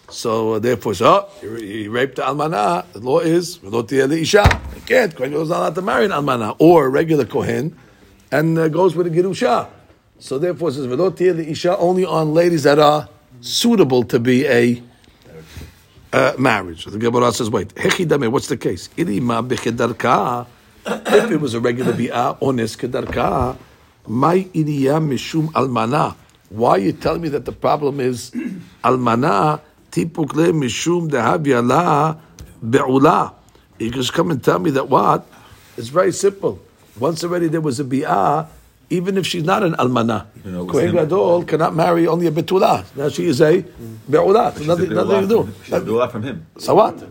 [0.09, 2.91] So uh, therefore, so he, he raped the almana.
[2.93, 4.75] The law is leisha.
[4.75, 5.15] He can't.
[5.15, 7.77] Kohen is not allowed to marry an almana or a regular kohen
[8.31, 9.69] and uh, goes with a girusha.
[10.19, 13.09] So therefore, it says tiyeh isha only on ladies that are
[13.41, 14.83] suitable to be a
[16.13, 16.85] uh, marriage.
[16.85, 18.89] So the Gemara says, wait, hechidame, what's the case?
[18.97, 19.09] If
[21.31, 23.57] it was a regular bi'ah, ones kedarka,
[24.07, 26.15] my iriya mishum almana.
[26.49, 28.31] Why you telling me that the problem is
[28.85, 29.61] almana
[29.97, 32.19] tipukle mishum dehavyala
[32.63, 33.33] be'ula?
[33.79, 35.27] You just come and tell me that what?
[35.77, 36.61] It's very simple.
[36.99, 38.49] Once already there was a bi'ah,
[38.89, 40.27] even if she's not an almana.
[40.39, 40.93] Even though it Kohen.
[40.93, 42.85] Gadol cannot marry only a betula.
[42.97, 43.63] Now she is a
[44.11, 44.57] be'ula.
[44.57, 45.53] She's Nothing, a nothing to do.
[45.65, 46.47] She's a beulah from him.
[46.59, 47.03] So what?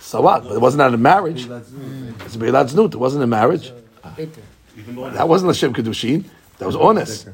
[0.00, 0.44] So what?
[0.44, 1.46] But it wasn't at a marriage.
[1.46, 2.94] It's a Beilat Znut.
[2.94, 3.72] It wasn't a marriage.
[4.16, 6.24] That wasn't a Shem Kedushin.
[6.58, 7.28] That was honest.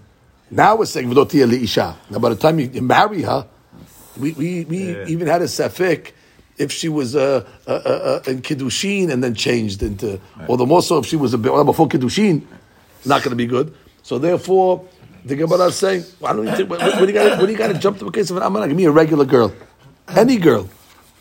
[0.51, 1.97] Now we're saying V'lo tiyeh li'isha.
[2.11, 3.47] Now by the time you, you marry her,
[4.19, 5.07] we, we, we Yeah.
[5.09, 6.13] even had a Safik
[6.57, 10.67] if she was uh, uh, uh, uh, in Kiddushin and then changed into, or the
[10.67, 12.43] more so if she was a before Kiddushin,
[13.05, 13.75] not going to be good.
[14.03, 14.85] So therefore,
[15.25, 17.39] the Gemara is saying, why don't you what, what, do you got?
[17.39, 18.69] What do you got to jump to a case of an Amana?
[18.69, 19.53] Give me a regular girl,
[20.09, 20.69] any girl.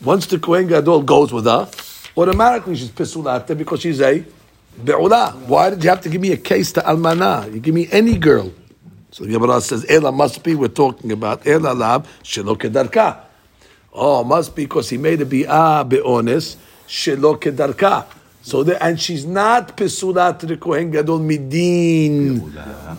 [0.02, 1.68] Once the Kohen Gadol goes with her,
[2.16, 4.24] automatically she's pisulata because she's a
[4.84, 5.32] be'ula.
[5.46, 7.52] Why did you have to give me a case to almana?
[7.52, 8.52] You give me any girl.
[9.14, 13.20] So the Gemara says, Ela must be, we're talking about Ela lab shelo kedarka.
[13.92, 16.56] Oh, must be because he made a bi'ah be'onis
[16.88, 18.06] shelo kedarka.
[18.42, 22.40] So the, and she's not pesulat Kohen Gadol midin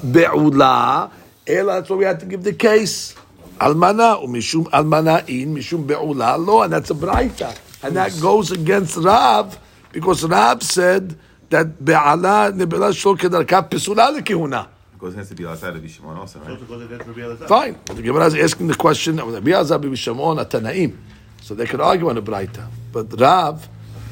[0.10, 1.12] be'ula.
[1.46, 3.14] Ela, that's why we had to give the case.
[3.60, 7.60] Almana, umishum almana in, mishum be'ula lo, and that's a braita.
[7.84, 9.60] And that goes against Rav,
[9.92, 11.18] because Rav said
[11.50, 14.70] that be'ala nebela shlo kedarka pesula lekehuna.
[15.05, 17.49] It goes against the beulah side of Yishimon also, right?
[17.49, 17.79] Fine.
[17.85, 20.97] The Gemara is asking the question of Rabbi Azab Rabbi Shimon at Tanaim.
[21.43, 22.67] So they could argue on the Braita.
[22.93, 23.69] But Rav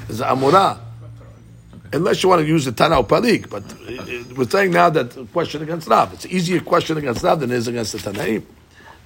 [0.09, 0.79] is a Amorah.
[1.92, 3.49] Unless you want to use the Tana or Palik.
[3.49, 6.12] But uh, uh, we're saying now that the question against Rav.
[6.14, 8.42] It's an easier question against Rav than it is against the Tanaim.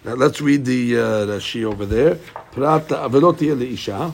[0.04, 2.16] Now let's read the, uh, the Shi over there.
[2.52, 4.08] Prat ולא תהיה לאישה.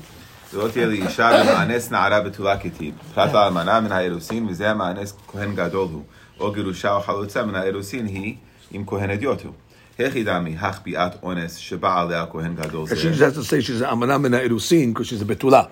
[0.55, 2.95] ולא תהיה לאישה במאנס נערה בתולה כתיב.
[3.15, 6.03] פרט לאלמנה מן האירוסין, וזה המאנס כהן גדול הוא.
[6.41, 8.35] או גירושה או חלוצה מן האירוסין היא
[8.71, 9.53] עם כהן אדיוט הוא.
[10.07, 13.27] הכי דמי, החביאת אונס שבא עליה כהן גדול She just זה.
[13.29, 15.69] has to say she's an Amana Mina Irusin because she's a Betula.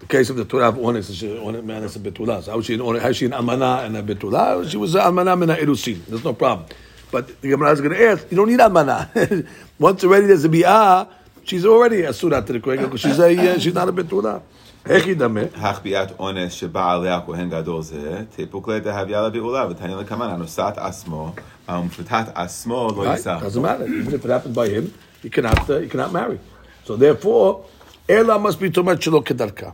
[0.00, 2.42] The case of the Torah of Ones is she- Ones- man is a Betula.
[2.42, 4.42] So how is she an Ones- how is she an Amana and a Betula?
[4.70, 5.98] She was an Amana Mina Irusin.
[6.08, 6.66] There's no problem.
[7.12, 9.10] But the Gemara is going to ask, you don't need Amana.
[9.78, 11.06] Once already there's a Bi'ah,
[11.44, 14.40] she's already a Surah to the Kohen because she's, a, uh, she's not a Betula.
[14.86, 15.48] Hechi Dameh.
[15.60, 21.32] החביאת אונס שבא עליה כהן גדול זה, תיפוק לה דהביה לבעולה, ותעניין לכמן, הנושאת עצמו,
[21.68, 23.06] המפתת עצמו לא Right?
[23.16, 23.38] יישא.
[23.40, 23.84] Doesn't matter.
[23.86, 24.92] Even if it happened by him,
[25.22, 26.38] he cannot, uh, he cannot marry.
[26.84, 27.64] So therefore,
[28.08, 29.72] Ela must be too much Shelo Kedarka.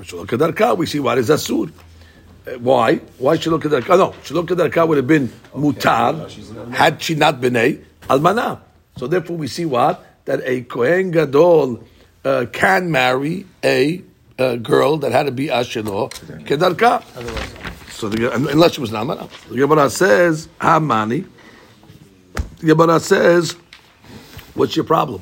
[0.00, 1.70] Shelo Kedarka, we see what is Asur.
[1.70, 2.96] Uh, why?
[3.18, 3.96] Why Shelo Kedarka?
[3.98, 6.10] No, Shelo Kedarka would have been Mutar
[6.72, 8.58] had she not been a Almana.
[8.96, 10.04] So therefore we see what?
[10.24, 11.84] That a Kohen Gadol
[12.24, 14.02] uh, can marry a
[14.39, 16.11] uh, girl that had to be ashelo
[16.45, 17.03] kedarka.
[17.91, 21.27] So the, unless she was namara, the Gemara says hamani.
[22.59, 23.55] The Gemara says,
[24.55, 25.21] "What's your problem?"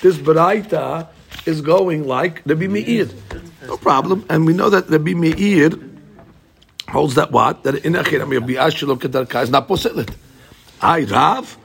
[0.00, 1.08] This baraita
[1.46, 3.08] is going like Rabbi Meir.
[3.66, 5.70] No problem, and we know that Rabbi Meir
[6.88, 10.14] holds that what that in achiram Rabbi ashelo kedarka is not posilit.
[10.80, 11.58] I Rav,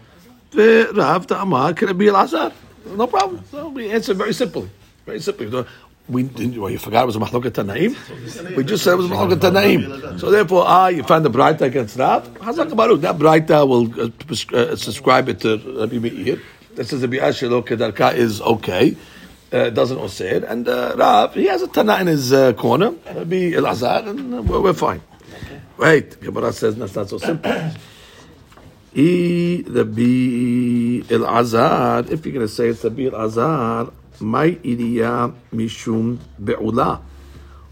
[0.52, 2.52] the Rav the Amar Rabbi Elazar.
[2.86, 3.44] No problem.
[3.50, 4.70] So we answer very simply.
[5.06, 5.66] Very simply.
[6.10, 8.56] We well, you forgot it was a Mahlokat Tanaim?
[8.58, 10.20] We just said it was a Mahlokat Tanaim.
[10.20, 12.28] So therefore, ah, you find the Braita against Rav?
[12.40, 13.02] Hazak Baruch.
[13.02, 14.10] That Braita will uh,
[14.58, 16.42] uh, subscribe it to Rabbi Meir.
[16.76, 18.98] That says Rabbi Ashelo Kedarka is okay.
[19.54, 20.44] Uh, doesn't osir.
[20.50, 22.90] And uh, Rav, he has a Tana in his uh, corner.
[22.92, 25.02] Rabbi Elazar, and uh, we're, we're fine.
[25.78, 27.52] Wait, Gemara says that's not so simple.
[28.96, 37.02] E Rabbi Elazar, if you're going to say it's Rabbi Elazar, my idiyah mishum be'ula.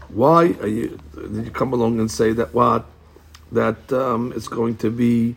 [0.08, 2.84] Why you, did you come along and say that what?
[3.52, 5.34] That um, it's going to be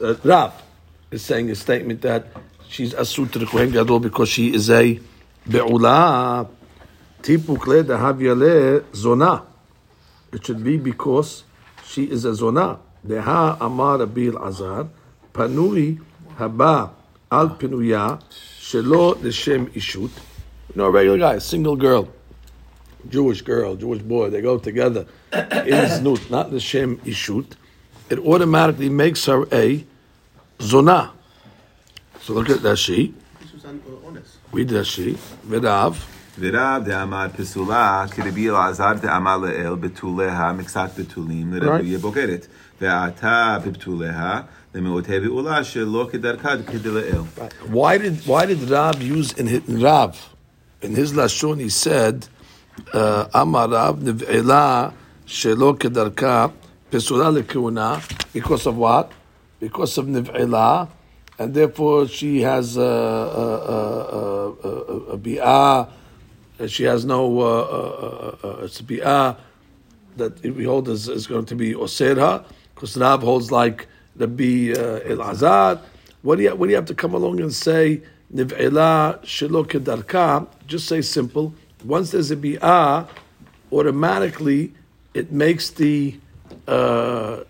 [0.00, 0.52] uh, Rab
[1.10, 2.26] is saying a statement that
[2.68, 4.98] she's asut to the Kohen Gadol because she is a
[5.48, 6.48] be'ula.
[7.22, 9.44] Tipuk le dahav zona.
[10.32, 11.44] It should be because
[11.86, 12.78] she is a zona.
[13.06, 14.88] Deha amar abil azar
[15.32, 16.00] panui
[16.38, 16.90] haba
[17.30, 18.20] al pinuya
[18.60, 20.10] shelo shem ishut.
[20.74, 22.08] You know, a regular guy, a single girl,
[23.08, 27.52] Jewish girl, Jewish boy, they go together in znut, not the shem ishut.
[28.10, 29.84] It automatically makes her a
[30.58, 31.12] zonah.
[32.22, 33.14] So look at that she.
[34.50, 35.16] We did she.
[35.46, 36.04] Vidav.
[36.36, 42.48] Virav de'amar pisula k'rebi Elazar de'amar le'el betuleha miksat betulim l'rebuye bogeret
[42.80, 47.24] ve'ata betuleha le'meoteh ve'ula she'lo k'darka k'dele'el.
[47.70, 50.33] Why did why did Rav use in his, Rav?
[50.84, 51.60] In his lashon?
[51.60, 52.28] He said,
[52.92, 54.92] uh, "Amar Rav nevela
[55.26, 56.52] shelo kedarka
[56.90, 59.10] pesula lekuna." Because of what?
[59.60, 60.88] Because of nevela,
[61.38, 65.88] and therefore she has a a a, a, a, a bi'ah.
[66.68, 69.36] She has no uh, uh, uh, uh, a bi'ah
[70.16, 72.44] that we hold is, is going to be osera.
[72.74, 75.80] Because Rav holds like the be uh, Elazar.
[76.22, 78.02] What do you what do you have to come along and say
[78.34, 80.46] niv'ela shelo kedarka?
[80.66, 81.54] Just say simple.
[81.84, 83.08] Once there's a bi'ah,
[83.72, 84.72] automatically
[85.12, 86.18] it makes the
[86.66, 87.40] uh,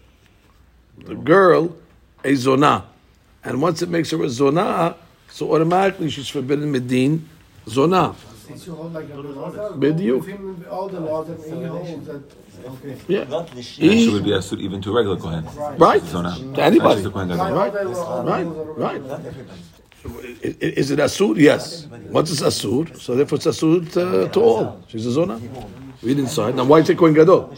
[1.06, 1.76] the girl
[2.24, 2.84] a zona,
[3.44, 4.96] and once it makes her a zona,
[5.28, 7.20] so automatically she's forbidden medin
[7.68, 8.14] zona.
[8.46, 10.20] Since you hold like a Elazar, Bediuk.
[10.20, 12.22] with him all the laws and he holds that.
[12.64, 12.96] Okay.
[13.08, 15.44] Yeah, she would be asur even to a regular kohen.
[15.78, 16.02] right.
[16.02, 16.34] Zona.
[16.54, 16.78] To anybody.
[16.78, 17.52] Not just a kohen gadol.
[17.54, 19.46] Right, right, right.
[20.42, 21.36] Is it asur?
[21.36, 21.86] Yes.
[22.10, 24.82] Once it's asur, so therefore it's asur to, to all.
[24.88, 25.40] She's a zona.
[26.02, 26.52] We didn't say.
[26.52, 27.54] Now why is it Kohen Gadol?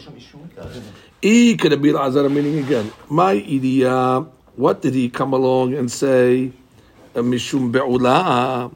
[1.21, 2.91] E could have Azar meaning again.
[3.09, 4.25] My idea.
[4.55, 6.51] What did he come along and say?
[7.17, 8.71] uh, Mishum be'ula,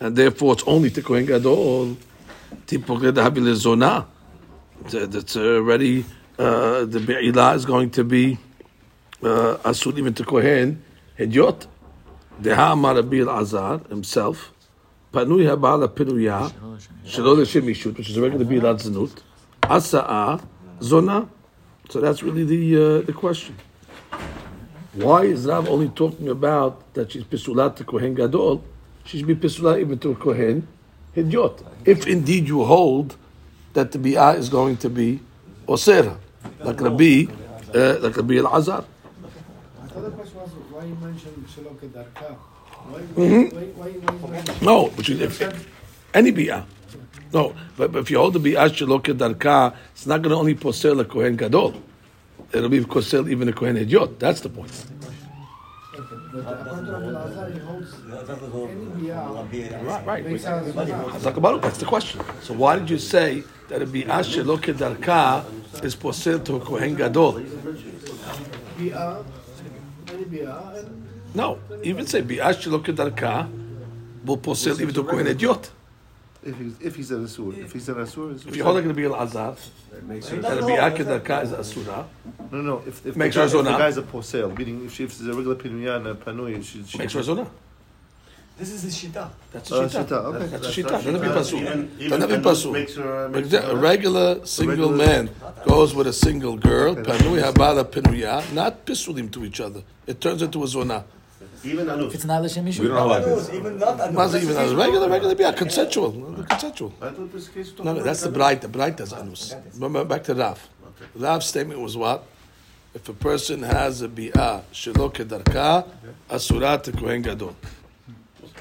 [0.00, 1.96] and therefore it's only to Kohen Gadol.
[4.90, 6.04] That's already
[6.38, 8.38] uh, the be'ila is going to be
[9.22, 10.82] uh, asur even to Kohen
[11.18, 11.66] Hedyot.
[12.42, 14.52] Deha Amar Rabbi Azar himself.
[15.12, 16.50] Panui habala pinuya
[17.06, 19.22] shelo l'shem ishut, which is a regular bilat znut.
[19.62, 20.42] Asa'a
[20.82, 21.28] zona.
[21.88, 23.54] So that's really the uh, the question.
[24.94, 28.62] Why is Rav only talking about that she's pisulat to Kohen Gadol?
[29.04, 30.66] She should be pisulat even to Kohen
[31.16, 31.64] Hidyot.
[31.84, 33.16] If indeed you hold
[33.74, 35.20] that the bi'ah is going to be
[35.66, 36.18] osera,
[36.60, 37.26] like Rabbi,
[37.74, 38.84] uh, like Rabbi Elazar.
[39.92, 41.46] The other question was why you mentioned?
[41.46, 43.56] Why, Mm-hmm.
[43.56, 44.00] why, why, why you
[44.32, 45.68] mentioned No, which is if,
[46.14, 46.64] any bi'ah.
[47.32, 50.54] No, but, but if you hold the bi'ah shalok darka, it's not going to only
[50.54, 51.74] posel a kohen gadol.
[52.52, 54.18] It'll be posel even a kohen hedyot.
[54.18, 54.72] That's the point.
[56.32, 59.86] But according to Rabbi Elazar, he holds any biyah.
[59.86, 60.24] Right, right.
[60.26, 60.74] Makes sense.
[60.74, 62.20] Zakabaru, that's the question.
[62.40, 65.44] So why did you say that a bi'ah shalok darka
[65.84, 67.34] is posel to a kohen gadol?
[67.34, 67.42] Biyah,
[68.78, 69.41] any biyah, and
[71.34, 73.48] No, even say bi'ah shalok darka
[74.24, 75.70] will posel even to kohen hedyot.
[76.44, 78.94] If he's if he's an asur, if he's an asur, If you hold it to
[78.94, 79.56] be al-azar,
[80.06, 82.06] Makes her that bi'ah darka is asura,
[82.50, 82.82] no, no.
[82.86, 85.26] If, if, Makes the, her guy, if the guy's a posel, meaning if, she, she's
[85.26, 87.48] a regular pinuya and a panui, she, she makes razona.
[88.62, 89.28] This is the shita.
[89.52, 90.06] That's Uh, a shita.
[90.06, 90.38] shita, okay.
[90.38, 90.82] That's a That's shita.
[90.82, 91.34] not Doesn't be shita.
[91.34, 91.58] pasul.
[91.62, 92.72] Even- even Doesn't be pasul.
[92.72, 95.30] makes her- makes Exa- her- A regular single man
[95.66, 96.94] goes with a single girl.
[96.94, 99.82] Panui habala pinuya, not pisulim to each other.
[100.06, 101.02] It turns into a zona.
[101.64, 102.14] Even If Anus.
[102.14, 102.86] it's not L'Shem We Mishum.
[102.86, 103.50] don't know like this.
[103.52, 104.14] Even not Anus.
[104.16, 106.10] What's even as regular, regular, yeah, consensual,
[106.48, 106.92] consensual.
[107.02, 109.56] I thought this case was No, no, that's the bright, the bright does anus.
[109.74, 110.58] Remember, back to Rav.
[111.16, 112.22] Rav's statement was what?
[112.94, 115.84] If a person has a bi'ah, shelo kedarka,
[116.30, 117.56] asurat to kohen gadol.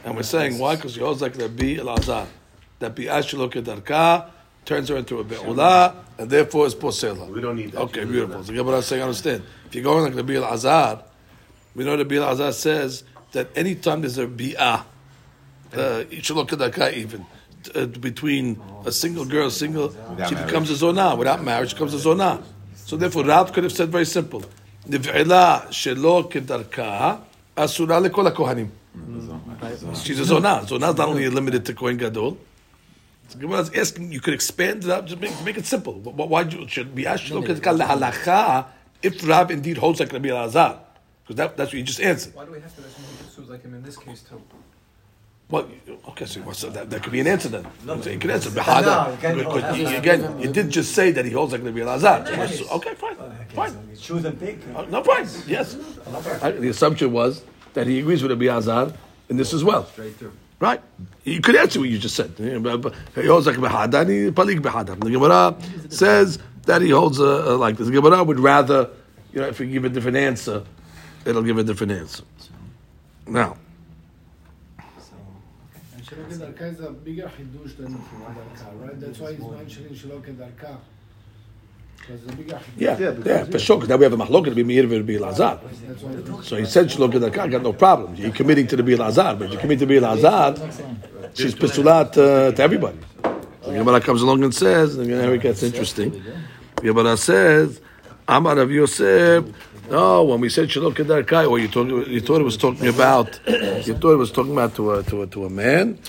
[0.03, 0.75] And we're saying, why?
[0.75, 2.27] Because he holds like the bi al-azar.
[2.79, 4.29] That bi'ah shelo kedarka
[4.65, 7.27] turns her into a be'ula, and therefore is posela.
[7.29, 7.81] We don't need that.
[7.81, 8.43] Okay, beautiful.
[8.43, 9.43] So Gemara is saying, understand.
[9.67, 11.03] If you're going like the bi al-azar,
[11.75, 14.83] we know the bi al-azar says that anytime there's a bi'ah,
[15.73, 17.25] uh, shelo kedarka even,
[17.75, 20.47] uh, between a single girl, single, Without she marriage.
[20.47, 21.17] becomes a zonah.
[21.17, 22.43] Without marriage, she becomes a zonah.
[22.75, 24.43] So therefore, Rav could have said very simple:
[24.87, 27.21] "Niv'ela shelo kedarka
[27.55, 28.69] asura lekol kohanim."
[30.03, 30.61] She's a zonah.
[30.65, 32.37] Zonah is not only limited to kohen gadol.
[33.29, 35.93] So Gemara is asking, you could expand it out, just make, make it simple.
[35.93, 38.65] Why why you should be asked shelo kedarka lahalacha
[39.01, 40.79] if Rav indeed holds like Rabbi Elazar?
[41.23, 42.35] Because that, that's what you just answered.
[42.35, 44.41] Why do we have to assume like him in this case too?
[45.49, 45.67] Well,
[46.09, 47.67] okay, so what's that, that could be an answer then.
[48.01, 48.49] So you could answer.
[48.51, 49.11] No, Behada.
[49.11, 52.25] you can't- Because you- again, you did just say that he holds like Rabbi Elazar.
[52.57, 53.15] So, Okay, fine,
[53.53, 53.89] fine.
[53.97, 54.59] Choose and pick.
[54.75, 55.27] Uh, No problem.
[55.47, 55.75] Yes.
[56.41, 57.43] The assumption was
[57.73, 58.91] that he agrees with Rabbi Azar
[59.29, 59.85] in this as well.
[59.85, 60.33] Straight through.
[60.59, 60.81] Right.
[61.23, 62.33] You could answer what you just said.
[62.37, 64.99] Yeah, but- but He holds like Behada and he palik Behada.
[64.99, 65.55] The Gemara
[65.89, 67.87] says that he holds uh, uh, like this.
[67.87, 68.89] The Gemara would rather,
[69.33, 70.63] you know, if we give a different answer,
[71.25, 72.23] it'll give a different answer.
[73.25, 73.57] Now,
[75.95, 78.99] And Shelo Kedarka is a bigger Hiddush than Kedarka, right?
[78.99, 80.21] That's why he's mentioning Shelo
[82.01, 82.07] Kedarka.
[82.07, 83.25] Because the bigger Hiddush.
[83.25, 83.77] yeah, yeah, for sure.
[83.77, 85.59] Because now we have a mahlok to be Meir and Elazar.
[85.87, 88.15] That's why So he said Shalom Kedarka, got no problem.
[88.15, 90.55] You're committing to the Bil Azar, but you commit to Bil Azar,
[91.33, 92.97] she's pesulat uh, to everybody.
[93.63, 96.11] So Gemara comes along and says, and here it gets interesting.
[96.77, 97.79] The Gemara says,
[98.27, 99.45] Amar Rav Yosef,
[99.89, 103.39] no, when we said Shalom Kedarka, or you, thought you thought it was talking about,
[103.47, 105.99] you thought it was talking about to a, to a, to a man.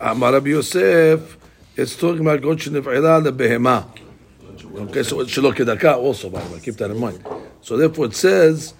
[0.00, 1.38] Amar Rav Yosef,
[1.76, 3.86] it's talking about God the lebehema.
[4.76, 7.24] Okay, so it's Shalom Kedarka also, by the way, keep that in mind.
[7.62, 8.74] So therefore it says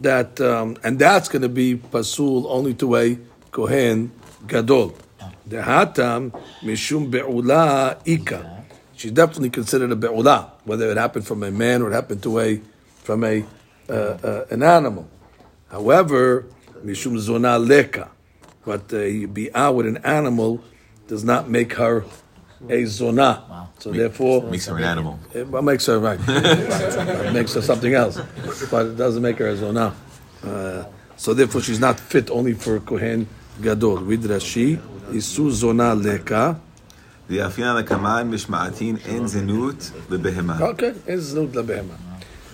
[0.00, 3.18] that, um, and that's going to be pasul only to a
[3.50, 4.12] Kohen
[4.46, 4.96] Gadol.
[5.44, 6.30] The Hatam,
[6.62, 8.64] Mishum Be'ula Ika.
[8.96, 12.40] She's definitely considered a Be'ula, whether it happened from a man or it happened to
[12.40, 12.62] a,
[13.02, 13.44] from a,
[13.90, 15.06] uh, uh, an animal.
[15.70, 16.46] However,
[16.82, 18.10] Mishum Zona Leka.
[18.64, 20.64] But a Bi'ah with an animal
[21.08, 22.06] does not make her
[22.69, 23.43] a Zona.
[23.79, 25.19] So therefore, Makes her an animal.
[25.33, 26.19] it well, makes her right.
[26.27, 27.27] right.
[27.27, 28.19] It makes her something else,
[28.71, 29.93] but it doesn't make her a zona.
[30.43, 30.83] Uh,
[31.15, 33.27] so therefore, she's not fit only for kohen
[33.61, 33.97] gadol.
[34.03, 34.79] With Rashi,
[35.11, 36.59] isu zona leka.
[37.29, 40.57] ויאפיין לקמן משמעתין אין זנות לבהמה.
[40.71, 41.93] Okay, is znut labehema.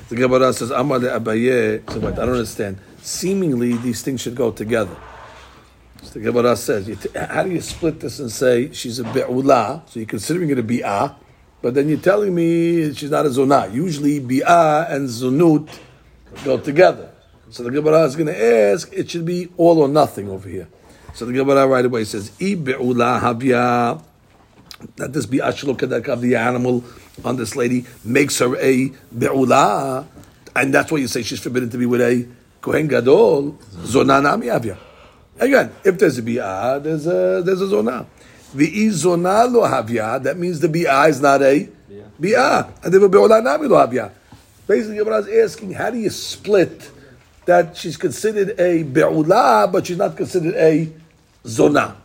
[0.10, 2.78] The Gemara says, "Amar le'abaye." So, but I don't understand.
[3.02, 4.96] Seemingly, these things should go together.
[6.03, 10.01] So the Gemara says, "How do you split this and say she's a be'ula?" So
[10.01, 11.15] you're considering it a bi'ah,
[11.61, 13.73] but then you're telling me she's not a zonah.
[13.73, 15.69] Usually, bi'ah and zonut
[16.45, 17.11] go together.
[17.51, 20.69] So the Gemara is going to ask, it should be all or nothing over here.
[21.15, 24.03] So the Gemara right away says, "I be'ula havya."
[24.97, 26.85] that this kedarka of the animal
[27.25, 30.07] on this lady makes her a be'ula,
[30.55, 32.27] and that's why you say she's forbidden to be with a
[32.61, 33.59] kohen gadol.
[33.85, 34.79] Zona nami avya.
[35.41, 38.07] Again, if there's a bi'ah, there's a there's a zona.
[38.55, 40.23] The zona lo havya.
[40.23, 41.69] That means the bi'ah is not a
[42.21, 44.11] bi'ah, and the be'ula nami lo havya.
[44.67, 46.91] Basically, Gemara is asking, how do you split
[47.47, 50.93] that she's considered a be'ula, but she's not considered a
[51.47, 51.97] zona?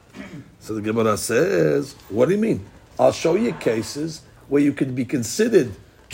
[0.59, 2.65] So the Gemara says, what do you mean?
[2.97, 5.71] I'll show you cases where you could be considered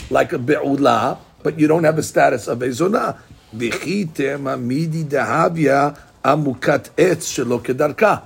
[0.08, 3.18] like a be'ula, but you don't have a status of a zonah.
[3.54, 8.22] V'chitem amidi dahavya amukat etz shelo kedarka.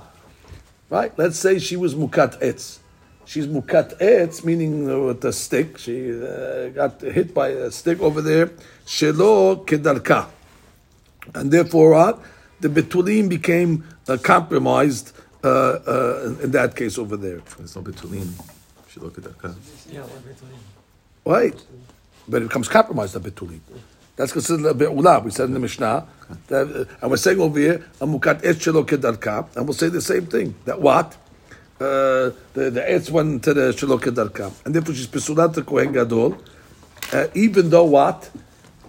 [0.89, 1.17] Right?
[1.17, 2.79] Let's say she was mukat etz.
[3.25, 5.77] She's mukat etz, meaning uh, with a stick.
[5.77, 8.47] She uh, got hit by a stick over there.
[8.85, 10.27] Shelo kedarka.
[11.33, 12.21] And therefore, what?
[12.59, 15.11] The betulim became uh, compromised
[15.43, 17.41] uh, uh, in, in that case over there.
[17.57, 18.29] There's no betulin.
[18.89, 19.55] Should look at that.
[21.25, 21.63] Right?
[22.27, 23.59] But it becomes compromised, the betulim.
[24.15, 25.23] That's considered a be'ula.
[25.23, 26.07] We said in the Mishnah.
[26.47, 29.47] That, uh, and we're saying over here, a mukat etz shelo kedarka.
[29.55, 30.55] And we'll say the same thing.
[30.65, 31.17] That what?
[31.79, 34.53] Uh, the, the etz went to the shelo kedarka.
[34.65, 36.37] And therefore she's pesulat to Kohen Gadol.
[37.11, 38.29] Uh, even though what?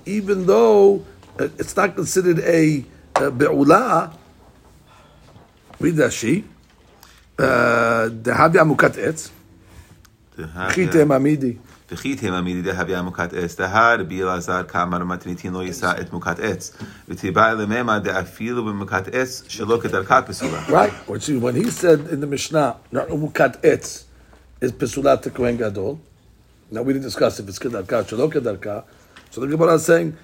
[0.07, 1.05] Even though
[1.39, 2.85] uh, it's not considered a,
[3.16, 4.12] a be'ula,
[5.81, 6.45] read Rashi.
[7.39, 9.31] Uh, The havya mukat etz.
[10.72, 11.59] Chite mamidi.
[11.91, 16.39] וכי תימא מידי דהביה מוכת עץ, דהה רבי אלעזר כאמר מתניתין לא יישא את מוכת
[16.39, 16.78] עץ,
[17.09, 20.65] ותיבא אלממה דאפילו במוכת עץ שלא כדרכה פסולה.
[20.67, 20.91] Right.
[21.07, 24.05] Which is when he said in the Mishnah, not umukat etz
[24.61, 25.99] is pesulat to Kohen Gadol.
[26.69, 28.86] Now we didn't discuss if it's kedarka, shelo kedarka.
[29.32, 30.15] So the Gemara is saying,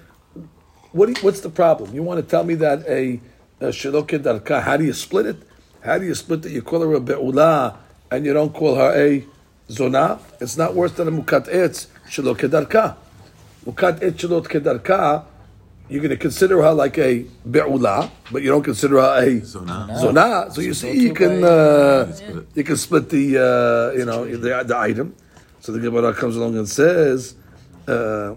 [0.92, 1.94] what do you, what's the problem?
[1.94, 3.20] You want to tell me that a,
[3.60, 4.62] a shelo kedarka?
[4.62, 5.36] How do you split it?
[5.84, 6.50] How do you split that?
[6.50, 7.76] You call her a be'ula
[8.10, 9.24] and you don't call her a
[9.69, 10.19] zona.
[10.39, 12.95] It's not worse than a mukat etz shelo kedarka.
[13.65, 15.25] Mukat etz shelo kedarka.
[15.89, 19.89] You're going to consider her like a be'ula, but you don't consider her a Zona.
[19.99, 20.47] Zona.
[20.49, 22.11] So you see, you can uh,
[22.55, 25.13] you can split the uh, you know the, the item.
[25.59, 27.35] So the Gemara comes along and says,
[27.87, 28.35] uh,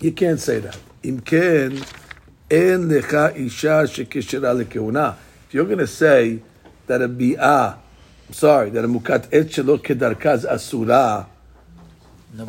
[0.00, 0.78] you can't say that.
[1.02, 1.82] Imken
[2.50, 5.16] en lecha isha shekishera lekeuna.
[5.48, 6.42] If you're going to say
[6.86, 7.83] that a bi'ah, I'm
[8.30, 11.28] sorry, that a mukat et shelo kedarkaz asura,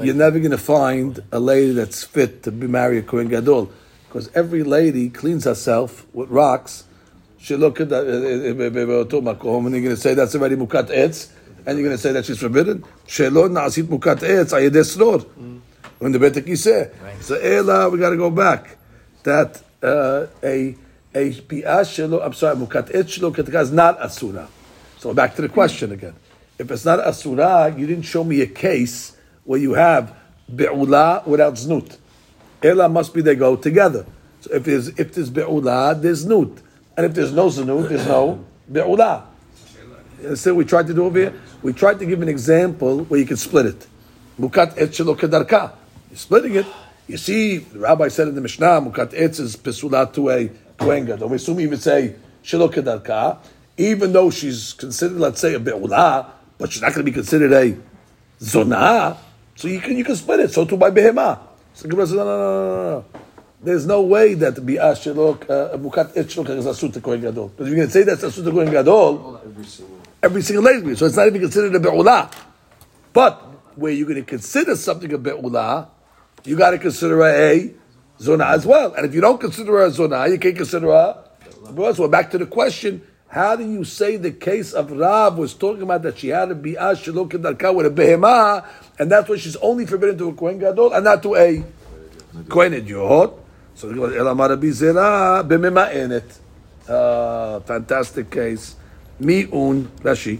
[0.01, 3.71] you're never going to find a lady that's fit to be married a Kohen Gadol.
[4.07, 6.86] Because every lady cleans herself with rocks.
[7.38, 8.65] She look at that, eh, eh, eh,
[9.67, 11.30] and you're going to say that's already mukat etz,
[11.65, 12.84] and you're going to say that she's forbidden.
[13.05, 15.26] Shelo na'asit mukat etz ayedeh sror.
[15.99, 16.91] When the Betek Yiseh.
[17.21, 18.78] So Ela, we got to go back.
[19.23, 20.76] That uh, a
[21.13, 24.47] a bi'ah shelo, I'm sorry, mukat etz shelo is not asura.
[25.05, 26.15] So back to the question again.
[26.57, 30.17] If it's not asura, you didn't show me a case where you have
[30.49, 31.99] be'ula without znut.
[32.63, 34.07] Ela must be they go together.
[34.41, 36.57] So if there's if there's be'ula, there's znut,
[36.97, 38.43] and if there's no znut, there's no.
[38.67, 41.39] You see what we tried to do over here?
[41.61, 43.85] We tried to give an example where you can split it.
[44.39, 44.97] Mukat et.
[44.97, 46.65] You're splitting it.
[47.05, 50.49] You see, the rabbi said in the Mishnah, Mukat etz is pesula to a
[50.79, 51.29] kohen gadol.
[51.29, 52.73] We assume he would say shelo
[53.78, 57.51] even though she's considered, let's say, a be'ula, but she's not going to be considered
[57.51, 57.78] a
[58.39, 59.17] zonah.
[59.55, 60.51] So you can you can split it.
[60.51, 61.39] So too by behema.
[61.73, 63.05] So the Gemara no, no, no, no, no.
[63.61, 67.49] There's no way that bi'ah shelo uh, mukat et shelo is asut kohen gadol.
[67.49, 69.41] Because you're going to say that's asut kohen gadol,
[70.21, 70.95] every single lady.
[70.95, 72.32] So it's not even considered a be'ula.
[73.13, 73.41] But
[73.78, 75.88] where you're going to consider something a be'ula,
[76.43, 77.73] you got to consider a
[78.19, 78.93] zona as well.
[78.93, 81.23] And if you don't consider a zona, you can't consider her.
[81.65, 83.01] So we're back to the question:
[83.36, 86.55] how do you say the case of Rav was talking about that she had a
[86.55, 88.65] bi'ah shelo kedarka with a behemah,
[88.97, 91.61] and that's why she's only forbidden to a kohen gadol and not to a
[92.47, 93.38] kohen hedyot?
[93.75, 96.23] So Elamar Rabbi Zera b'mema'enet.
[96.88, 98.77] Uh, fantastic case.
[99.19, 100.39] Mi'un Rashi.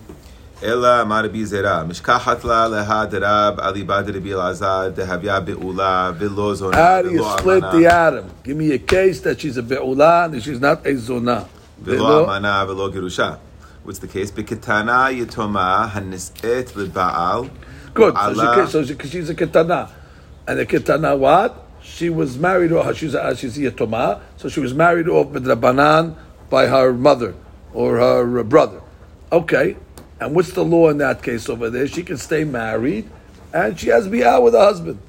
[0.64, 6.56] Ela אמר רבי זרע, משכחת לה להא דרב עלי בד רבי אלעזר דהביה בעולה ולא
[6.56, 8.24] זונה ולא split the atom.
[8.44, 11.55] Give me a case that she's a בעולה and she's not a zonah.
[11.80, 13.40] Velo amana velo gerusha.
[13.84, 14.32] What's the case?
[14.32, 17.50] Biketana yitoma hanis'et leba'al.
[17.94, 18.16] Good.
[18.70, 19.90] So so she's a ketana.
[20.48, 21.64] And a ketana what?
[21.82, 24.22] She was married or she's a, she's a.
[24.38, 26.16] So she was married off with Rabbanan
[26.50, 27.36] by her mother
[27.74, 28.82] or her brother.
[29.32, 29.78] Okay.
[30.20, 31.88] And what's the law in that case over there?
[31.88, 33.10] She can stay married
[33.54, 35.00] and she has to be out with her husband.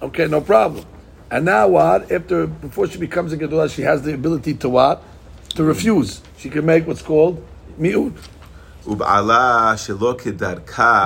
[0.00, 0.86] Okay, no problem.
[1.30, 2.10] And now what?
[2.10, 5.02] After before she becomes a Gedullah, she has the ability to what?
[5.54, 6.22] to refuse.
[6.38, 7.42] She can make what's called
[7.78, 8.14] mi'ud.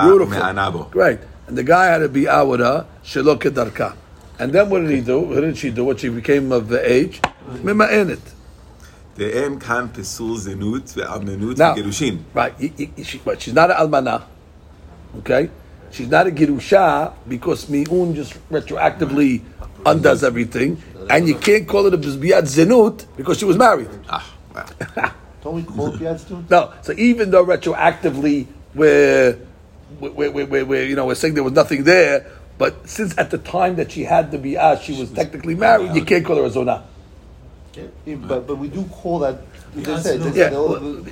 [0.03, 0.83] Beautiful.
[0.91, 1.19] Great.
[1.47, 3.95] And the guy had to be awada shelokedarka.
[4.37, 5.19] And then what did he do?
[5.21, 5.85] What did she do?
[5.85, 7.21] What she became of the age?
[7.63, 8.19] Mima'enit.
[9.15, 10.95] De'em kan pesul zenut.
[12.33, 12.53] Right.
[13.03, 14.23] She, but she's not an almana.
[15.19, 15.49] Okay?
[15.91, 19.41] She's not a girusha because mi'un just retroactively
[19.85, 20.81] undoes everything.
[21.09, 23.89] And you can't call it a bizbiyat zenut because she was married.
[24.07, 24.35] Ah.
[25.41, 26.49] Don't we call it Biad?
[26.49, 29.39] No, so even though retroactively we're,
[29.99, 32.25] we're, we're, we're, you know, we're saying there was nothing there,
[32.57, 36.03] but since at the time that she had the bi'ah, she was technically married, you
[36.05, 36.83] can't call her a zonah.
[38.05, 39.41] Yeah, But, but we do call that
[39.75, 40.49] yeah,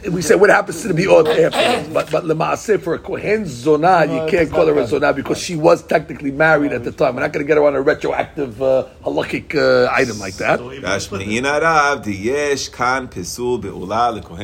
[0.09, 4.05] we said what happens to the biot after, but but lemaaseh for a kohen zona,
[4.05, 7.15] you can't call her a zona because she was technically married at the time.
[7.15, 10.59] We're not going to get her on a retroactive uh, halachic uh, item like that.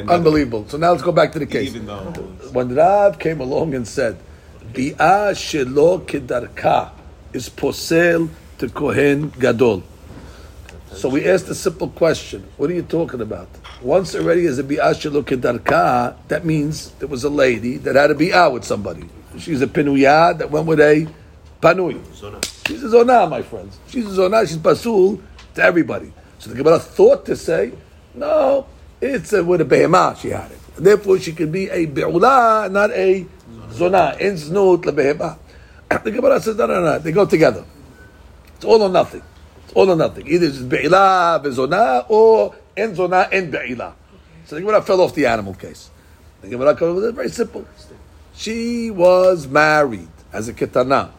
[0.10, 0.66] Unbelievable.
[0.70, 1.74] So now let's go back to the case.
[2.54, 4.18] When Rav came along and said,
[4.74, 6.92] "Bi'ah shelo kedarka
[7.34, 9.84] is posel to kohen gadol."
[10.96, 12.48] So we asked a simple question.
[12.58, 13.50] What are you talking about?
[13.82, 18.12] Once already as a Bi'ah shelo kedarka, that means there was a lady that had
[18.12, 19.10] a Bi'ah with somebody.
[19.38, 21.08] She's a Pinuyah that went with a
[21.62, 22.00] Panui.
[22.68, 23.80] She's a Zonah, my friends.
[23.88, 25.20] She's a Zonah, she's Pasul
[25.56, 26.14] to everybody.
[26.40, 27.74] So the Gemara thought to say,
[28.14, 28.68] no,
[29.02, 30.60] it's a, with a Behemah she had it.
[30.76, 33.26] Therefore, she could be a Be'ula, not a
[33.70, 34.20] Zonah.
[34.20, 35.40] In Znut, lebehemah.
[36.04, 37.64] The Gemara says, no, no, no, they go together.
[38.56, 39.22] It's all or nothing.
[39.76, 40.28] All or nothing.
[40.28, 43.94] Either it's be'ilah, bezona, or en zona, en be'ilah.
[44.46, 45.90] So the Gemara fell off the animal case.
[46.42, 47.66] The Gemara comes with it very simple.
[48.36, 51.12] She was married as a ketana.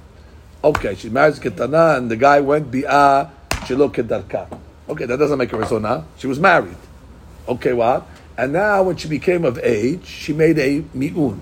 [0.62, 3.30] Okay, she married a ketana, and the guy went bi'ah
[3.66, 4.58] shelo kedarka.
[4.88, 6.04] Okay, that doesn't make her a zona.
[6.18, 6.76] She was married.
[7.48, 8.06] Okay, what?
[8.36, 11.40] And now, when she became of age, she made a mi'un.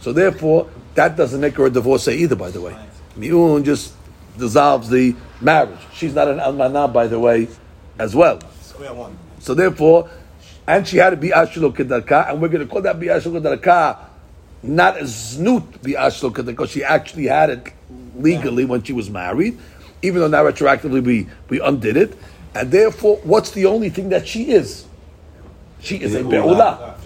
[0.00, 2.76] So therefore, that doesn't make her a divorcee either, by the way.
[3.16, 3.94] Mi'un just
[4.38, 5.78] dissolves the marriage.
[5.92, 7.48] She's not an almanah, by the way,
[7.98, 8.40] as well.
[8.60, 9.18] Square one.
[9.40, 10.08] So therefore,
[10.66, 13.40] and she had to be ashlo kedarka, and we're going to call that be ashlo
[13.40, 13.98] kedarka,
[14.62, 17.72] not as znut be ashlo kedarka, because she actually had it
[18.16, 19.58] legally when she was married,
[20.02, 22.16] even though now retroactively we, we undid it.
[22.54, 24.86] And therefore, what's the only thing that she is?
[25.80, 26.96] She is a be'ula.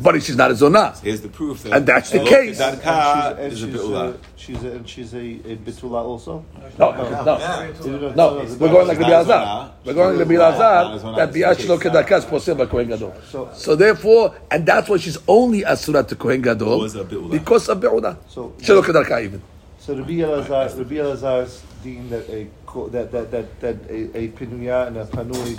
[0.00, 0.98] But she's not a zonah.
[1.00, 1.62] Here's the proof.
[1.64, 2.60] That And that's the Shelo case.
[2.60, 4.14] and she's, a and she's, be'ula.
[4.14, 6.44] uh, she's a, and she's a, a bitula also.
[6.78, 7.24] No, no.
[7.24, 9.70] No, No, we're going like the Not Biazar.
[9.84, 11.00] We're going like the Not a Biazar.
[11.00, 11.16] zonah.
[11.16, 13.14] That biashlo kedarka is posel Kohen Gadol.
[13.30, 17.04] So- So therefore, and that's why she's only a asura to Kohen Gadol Was a
[17.04, 17.30] be'ula.
[17.30, 18.16] because of be'ula.
[18.28, 19.42] So- Shelo kedarka even.
[19.80, 24.28] So Rabbi Elazar, Rabbi Elazar's deem that a co- that that that that a, a
[24.28, 25.56] pinuya and a panui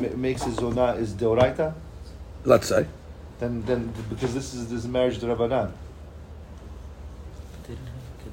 [0.00, 1.74] ma- makes a zona is deoraita.
[2.44, 2.86] Let's say.
[3.42, 5.72] Then then because this is this is marriage to Rabbanan.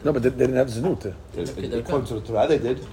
[0.04, 1.04] No, but they, they didn't have zanut.
[1.80, 2.86] According to the Torah, they did.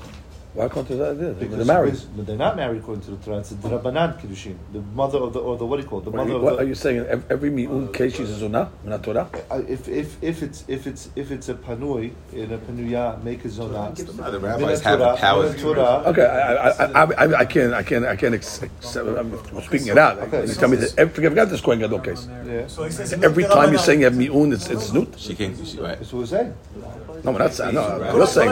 [0.57, 0.97] Why can't they?
[0.97, 2.01] They're Because married.
[2.17, 3.39] But they're not married according to the Torah.
[3.41, 6.05] It's the Rabbanan kiddushin, the mother of the or the what do you call it?
[6.07, 6.63] The What, are mother you, of what the.
[6.65, 7.25] are you saying?
[7.29, 9.29] Every mi'un case she's a zonah, not Torah.
[9.51, 13.45] Uh, if if if it's if it's if it's a panui in a panuya make
[13.45, 13.93] a zona.
[13.95, 15.53] The rabbis have the power.
[15.55, 16.03] Torah.
[16.07, 18.35] Okay, I, I, I, I, I can't, I can't, I can't.
[18.35, 20.19] Ex- ex- I'm speaking it out.
[20.19, 20.47] Okay.
[20.47, 20.91] You tell me that.
[21.15, 22.27] Forget, forget this Kohen Gadol case.
[22.47, 22.67] Yeah.
[22.67, 25.19] So Every time you're saying you have mi'un, it's it's znut.
[25.19, 25.55] She can't.
[25.67, 25.99] She, right.
[25.99, 26.55] That's what we're saying.
[27.25, 27.75] No, we're not saying.
[27.75, 28.51] No, we're not saying.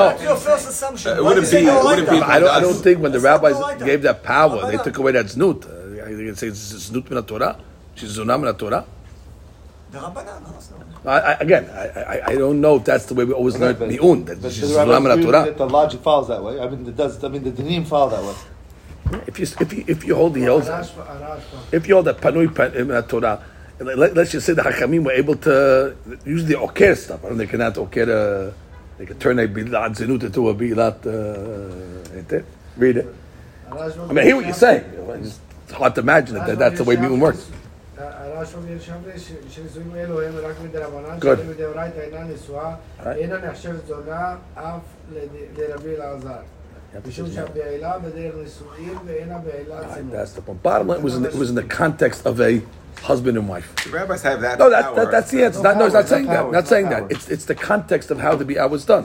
[0.00, 0.16] According to Biazar.
[0.16, 0.16] Go back to According to your, Biazar.
[0.16, 1.16] back to your first assumption.
[1.18, 4.02] It wouldn't be- it wouldn't be- I don't, I don't think when the rabbis gave
[4.02, 5.66] that power, they took away that znut.
[5.66, 7.56] Uh, You can say it's znut min Torah.
[7.94, 8.84] She's zonah min Torah.
[9.92, 10.80] The Rabbanan, no, it's not.
[11.04, 11.84] I, I, again, I,
[12.14, 14.24] I, I don't know if that's the way we always learned But- mi'un.
[14.26, 15.44] That but she's the rabbis zonah min agree Torah.
[15.46, 16.60] that the logic follows that way.
[16.60, 17.22] I mean, it does.
[17.24, 18.34] I mean, the dinim follow that way.
[19.26, 21.72] If you if you if you hold the holds, Arashba, Arashba.
[21.72, 22.70] if you hold the panui pan
[23.08, 23.42] Torah,
[23.80, 27.18] and let, us just say the Hakamim were able to use the oker stuff.
[27.24, 28.52] I don't know, they cannot oker.
[28.52, 28.69] Uh,
[29.00, 32.42] they could turn a bilat zenut into a bilat uh,
[32.76, 33.06] Read it.
[34.10, 34.84] I mean, hear what you say.
[35.64, 37.50] It's hard to imagine that that's the way Mi'un works.
[41.18, 41.38] Good.
[43.02, 43.18] Right.
[49.88, 50.62] Right, that's the point.
[50.62, 52.60] Bottom line, it was in the, it was in the context of a
[53.02, 53.74] husband and wife.
[53.84, 54.58] The rabbis have that.
[54.58, 54.94] No, that, power.
[54.96, 55.62] that that's the answer.
[55.62, 56.52] No Not, no, he's not saying no that.
[56.52, 57.00] Not saying power.
[57.08, 57.12] that.
[57.12, 59.04] It's it's the context of how the bi'ah was done.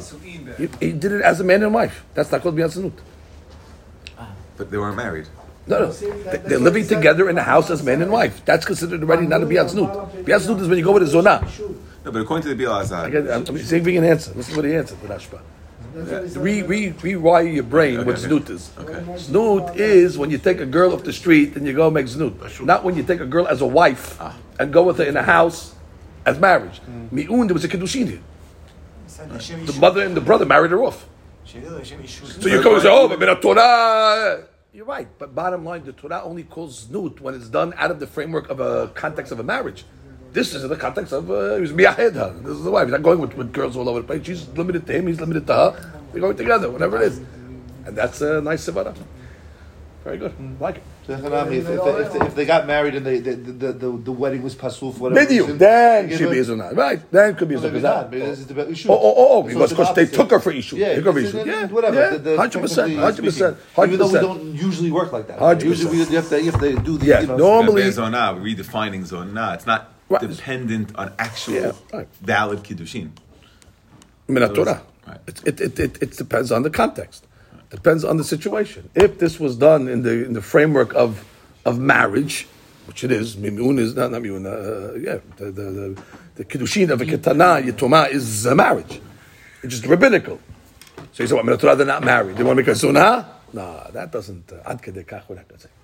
[0.57, 2.03] He, he did it as a man and wife.
[2.13, 2.91] That's not called bi'ah.
[4.57, 5.27] But they weren't married.
[5.67, 5.91] No, no.
[5.91, 8.43] They- They're living together in a house as man and wife.
[8.45, 10.23] That's considered already not a bi'ah zanut.
[10.23, 11.41] Bi'ah zanut is when you go with a zonah.
[12.05, 14.31] No, but according to the Again, I'm, I'm saying can answer.
[14.35, 15.41] Listen to what he answered, the Rashba.
[15.95, 18.27] Re, re, rewire your brain what Okay.
[18.27, 18.71] znut is.
[18.77, 18.93] Okay.
[19.15, 22.65] Znut is when you take a girl off the street and you go make znut.
[22.65, 24.35] Not when you take a girl as a wife ah.
[24.59, 25.73] and go with her in a house
[26.25, 26.81] as marriage.
[27.11, 28.21] Mi'un, there was a kiddushin here.
[29.65, 31.07] The mother and the brother married her off.
[31.45, 34.47] So you come and say, oh, but the Torah.
[34.73, 38.01] You're right, but bottom line, the Torah only calls znut when it's done out of
[38.01, 39.85] the framework of a context of a marriage.
[40.35, 42.43] This is in the context of uh, he was miyahedha.
[42.43, 42.87] This is the wife.
[42.87, 44.25] He's not going with, with girls all over the place.
[44.25, 45.07] She's limited to him.
[45.07, 45.91] He's limited to her.
[46.11, 47.17] They're going together, whatever it is,
[47.85, 48.93] and that's a nice sevara.
[50.03, 50.83] Very good, like it.
[51.07, 53.73] So, Hanami, If, if, they, if, they, if they got married and they, the, the,
[53.73, 55.21] the, the wedding was pasuf, for whatever.
[55.25, 57.11] Video, reason, then they should be give a right?
[57.11, 58.11] Then could be a her- Maybe not.
[58.11, 58.89] Maybe this is the issue.
[58.91, 60.75] Oh, oh, oh, oh, So because the they took her for issue.
[60.75, 61.49] Yeah, They took her for it's- issue.
[61.49, 61.95] Yeah, whatever.
[61.95, 63.75] yeah, the- the- hundred percent, hundred percent, speaking.
[63.75, 65.39] hundred Even though we don't usually work like that.
[65.39, 65.63] 100%.
[65.63, 68.17] Usually we, you have to you have to do the Yeah, you know, normally- Normally,
[68.17, 69.55] zonah, we're redefining zonah.
[69.55, 70.21] It's not Right.
[70.21, 72.07] dependent on actual Yeah, right.
[72.21, 73.09] valid kiddushin.
[74.27, 74.83] Min Torah.
[75.07, 75.19] Right.
[75.27, 77.25] It, it, it, it, depends on the context.
[77.69, 78.89] Depends on the situation.
[78.95, 81.25] If this was done in the in the framework of
[81.65, 82.47] of marriage,
[82.87, 84.45] which it is, mimun is not not mimun.
[84.45, 86.03] Uh, yeah, the the the,
[86.35, 89.01] the kiddushin of a ketana yitoma is a marriage.
[89.63, 90.39] It's just rabbinical.
[91.11, 92.37] So you say, what, Min Torah, they're not married.
[92.37, 93.25] They want to make a sunnah?
[93.53, 94.51] No, that doesn't.
[94.51, 94.75] uh,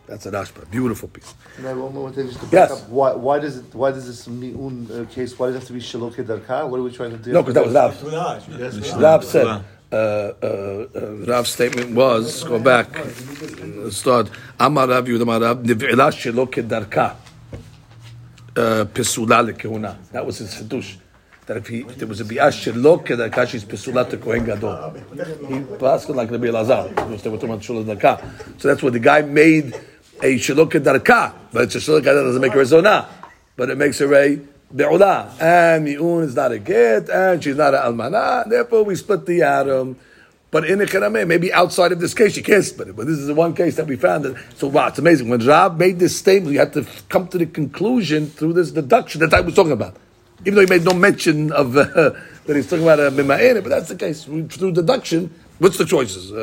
[0.10, 0.26] Ad kedei kach we're not gonna say.
[0.26, 0.72] That's a Rashba.
[0.72, 1.34] Beautiful piece.
[1.58, 2.72] And I one more thing just to back Yes.
[2.72, 2.89] up.
[2.89, 3.74] Why, why does it?
[3.74, 5.38] Why does this mi'un uh, case?
[5.38, 6.68] Why does it have to be shalok darka?
[6.68, 7.32] What are we trying to do?
[7.34, 9.02] No, because that was Rav.
[9.02, 12.88] Rav said, uh, uh, uh, Rav's statement was, go back,
[13.89, 14.30] start,
[14.60, 17.16] Amar Rav Yudam Rav, Niv'ila shelo kedarka,
[18.56, 19.97] uh, pesula lekehuna.
[20.12, 20.97] That was his hadush.
[21.45, 24.91] that if, he, if there was a bi'ah shelo kedarka, she's pesulat to Kohen Gadol.
[24.91, 28.62] He paskin like Rabbi Elazar, because they were talking about shelo kedarka.
[28.62, 29.76] So that's what the guy made
[30.22, 33.07] a shelo kedarka, but it's a shelo kedarka doesn't make her a zonah,
[33.55, 34.39] but it makes her a
[34.76, 35.39] be'ula.
[35.39, 39.41] And mi'un is not a get, and she's not an almana, therefore we split the
[39.41, 39.97] atom.
[40.51, 42.95] But in a Karame, maybe outside of this case, you can't split it.
[42.95, 44.26] But this is the one case that we found.
[44.26, 45.30] That, so wow, it's amazing.
[45.30, 49.22] When Rab made this statement, you had to come to the conclusion through this deduction
[49.22, 49.95] that I was talking about.
[50.41, 51.84] Even though he made no mention of uh,
[52.45, 54.26] that he's talking about a bima'ene, but that's the case.
[54.26, 56.34] Through deduction, what's the choices?
[56.34, 56.36] Uh,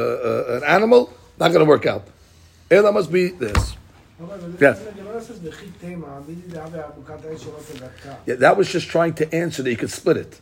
[0.48, 1.12] uh, an animal?
[1.38, 2.06] Not going to work out.
[2.70, 3.76] Ela must be this.
[4.60, 4.76] Yeah.
[8.26, 10.40] Yeah, that was just trying to answer that you could split it.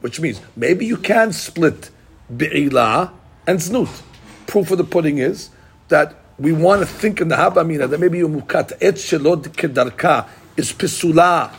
[0.00, 1.90] Which means maybe you can split
[2.32, 3.12] bi'ilah
[3.46, 4.02] and znut.
[4.46, 5.50] Proof of the pudding is
[5.88, 10.72] that we want to think in the Habamina that maybe mukat et shelod kedarka is
[10.72, 11.54] pisula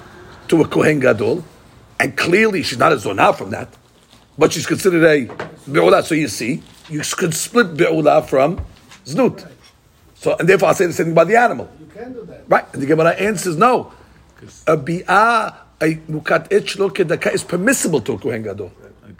[0.48, 1.44] to a Kohen Gadol,
[2.00, 3.70] and clearly she's not a zonah from that,
[4.38, 5.26] but she's considered a
[5.70, 6.04] bi'ulah.
[6.04, 8.66] So you see, you could split bi'ulah from
[9.06, 9.46] znut.
[10.16, 11.70] So, and therefore I'll say the same thing about the animal.
[11.80, 12.44] You can do that.
[12.48, 13.92] Right, and the Gemara answers no.
[14.68, 18.72] A bi'ah, a mukat et shelo is permissible to a Kohen Gadol.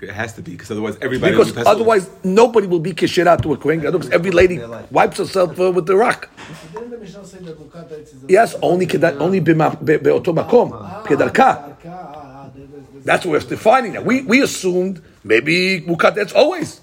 [0.02, 1.32] It has to be because otherwise everybody.
[1.32, 4.60] Because will be otherwise, nobody will be kishira to a Kohen Gadol because every lady
[4.92, 6.30] wipes herself uh, with the rock.
[6.74, 10.72] Didn't the that Mukat Eitz is a Yes, only kedat, only b'ma- be- be'oto makom,
[11.06, 11.40] kedarka.
[11.40, 14.04] Ah, ah, there- there's- there's- That's what we're defining that.
[14.06, 16.82] We, we assumed maybe mukat etz always.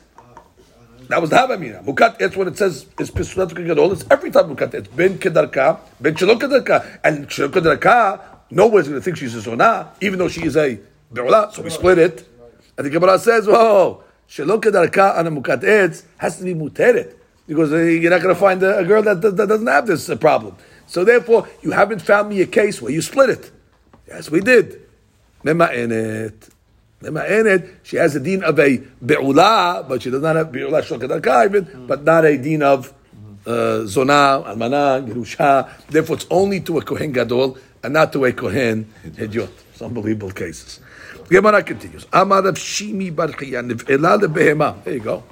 [1.10, 1.84] That was the Havamina.
[1.84, 4.94] Mukat etz when it says is pisulat gadol, it's every time mukat etz.
[4.94, 7.00] Ben kedarka, ben shelo kedarka.
[7.02, 10.78] And shelo kedarka, nobody's going to think she's a zonah, even though she is a
[11.12, 12.28] be'ula, so we split it.
[12.78, 17.16] And the Gemara says, whoa, shelo kedarka on a mukat etz has to be muteret.
[17.48, 20.08] Because uh, you're not going to find a, girl that, that, that doesn't have this
[20.08, 20.54] uh, problem.
[20.86, 23.50] So therefore, you haven't found me a case where you split it.
[24.06, 24.80] Yes, we did.
[25.44, 26.50] Mema'enet.
[27.02, 31.46] Mema'enet, she has a deen of a be'ula, but she does not have be'ula shokadaka
[31.46, 32.92] even, but not a deen of
[33.46, 35.68] uh, zona, almana, gerusha.
[35.88, 39.48] Therefore, it's only to a kohen gadol and not to a kohen hedyot.
[39.72, 40.80] It's unbelievable cases.
[41.30, 42.04] Gemara continues.
[42.06, 43.14] Shimi.
[44.84, 45.22] There you go.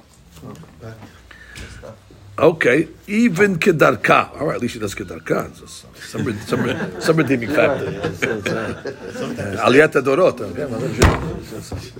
[2.39, 4.39] Okay, even kedarka.
[4.39, 5.51] All right, at least she does kedarka.
[5.59, 7.87] Just Some, some, some redeeming factor.
[7.87, 10.39] Uh, Aliyat adorot.
[10.39, 11.93] okay, well, that's it.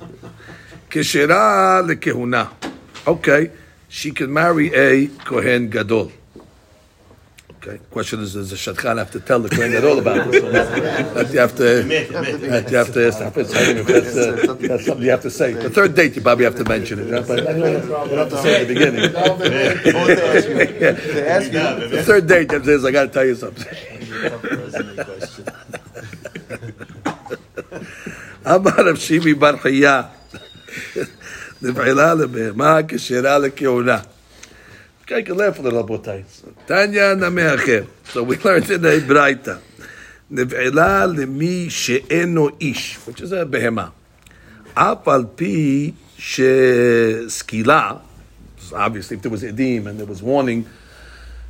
[0.89, 2.49] Keshera lekehuna.
[3.05, 3.51] Okay,
[3.89, 6.09] she can marry a kohen gadol.
[7.66, 10.42] Okay, question is, does the shadchan have to tell the kohen gadol about this?
[11.14, 15.30] That you have to, that you have to, that's, uh, that's something you have to
[15.30, 15.52] say.
[15.54, 17.06] The third date, you probably have to mention it.
[17.06, 19.12] you know, But anyway, you don't have to say it at the beginning.
[21.14, 21.88] They ask you.
[21.88, 23.66] The third date, that says, I got to tell you something.
[28.46, 30.00] אמר רב שימי בר חייא,
[31.62, 33.98] נבעלה לבהמה כשרה לכהונה.
[35.08, 36.22] Okay, can laugh a little, רבותיי.
[36.66, 37.84] תניא נמי אחר.
[38.12, 39.54] So we learned in the ברייתא.
[40.30, 43.88] נבעלה למי שאינו איש, which is a בהמה.
[44.74, 47.92] אף על פי שסקילה,
[48.58, 50.64] so obviously if there was edim and there was warning,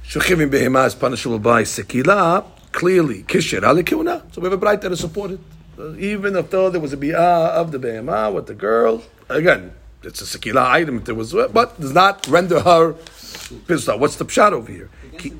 [0.07, 4.21] Shechivim behema is punishable by sekila, clearly, kisher ale kiuna.
[4.33, 5.39] So we have a bright that is supported.
[5.79, 9.73] Uh, even if though there was a bi'ah of the behema with the girl, again,
[10.03, 12.95] it's a sekila item if there was, but does not render her
[13.68, 13.98] pizza.
[13.98, 14.90] What's the pshat over here?
[15.18, 15.34] Ki-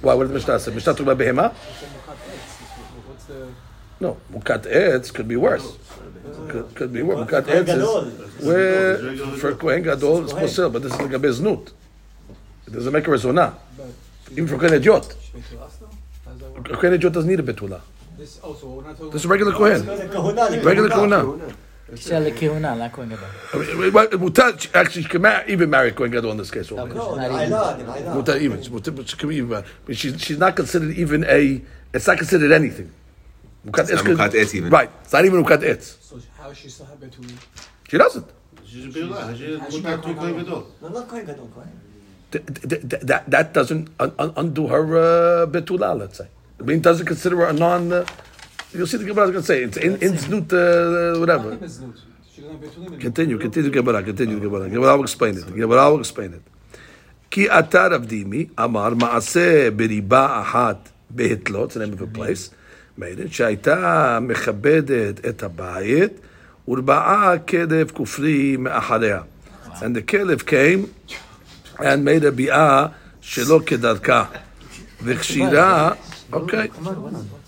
[0.00, 0.14] Why?
[0.14, 0.72] What did the Mishnah say?
[0.72, 1.54] Mishnah talking about behema?
[4.00, 5.64] No, mukat etz could be worse.
[5.66, 7.28] Oh, could, could be worse.
[7.28, 11.72] Mukat etz is where for kohen gadol it's possible, but this is like a beznut.
[12.66, 13.54] It doesn't make a zonah.
[14.32, 15.14] Even for kohen hedyot.
[15.34, 15.88] Betulas now?
[16.24, 16.70] How does that work?
[16.70, 17.80] A kohen hedyot doesn't need a betula.
[18.16, 19.86] This oh, also we're not talking This is regular kohen.
[20.62, 21.54] Regular kohuna.
[21.94, 23.26] Shella not Kohen Gadol.
[23.52, 26.70] I mean, Mutar, actually, she can marry, even marry Kohen Gadol in this case.
[26.70, 28.62] No, no, I know, I even.
[28.62, 31.60] She can even, but she's, she's not considered even a,
[31.92, 32.92] it's not considered anything.
[33.66, 34.02] Mukat Etz.
[34.02, 34.70] Mukat Etz even.
[34.70, 34.90] Right.
[35.02, 36.00] It's not even Mukat Etz.
[36.02, 37.34] So how is she still happy to
[37.88, 38.26] She doesn't.
[38.64, 39.36] She's a Bilah.
[39.36, 40.66] She would not do Kohen Gadol.
[40.82, 41.50] No, not Kohen Gadol,
[42.30, 46.28] That, that, doesn't undo her uh, betula, let's say.
[46.60, 47.92] I mean, doesn't consider her a non...
[47.92, 48.06] Uh,
[48.72, 51.56] You'll see the Gemara is going to say it's in, in Znut, uh, uh, whatever.
[53.00, 54.68] Continue, continue the Gemara, continue the Gemara.
[54.68, 55.46] Gemara will explain it.
[55.46, 56.42] Gemara will explain it.
[57.30, 60.78] Ki atar avdimi amar ma'aseh beriba ahat
[61.12, 62.50] behitlot, the name of a place,
[62.96, 66.20] made it, shaita mechabedet et habayit,
[66.68, 69.26] urba'a kedev kufri me'ahareha.
[69.82, 70.94] And the kelev came
[71.82, 74.40] and made a bi'ah shelo kedarka.
[74.98, 75.96] V'chshira.
[76.32, 76.68] Okay.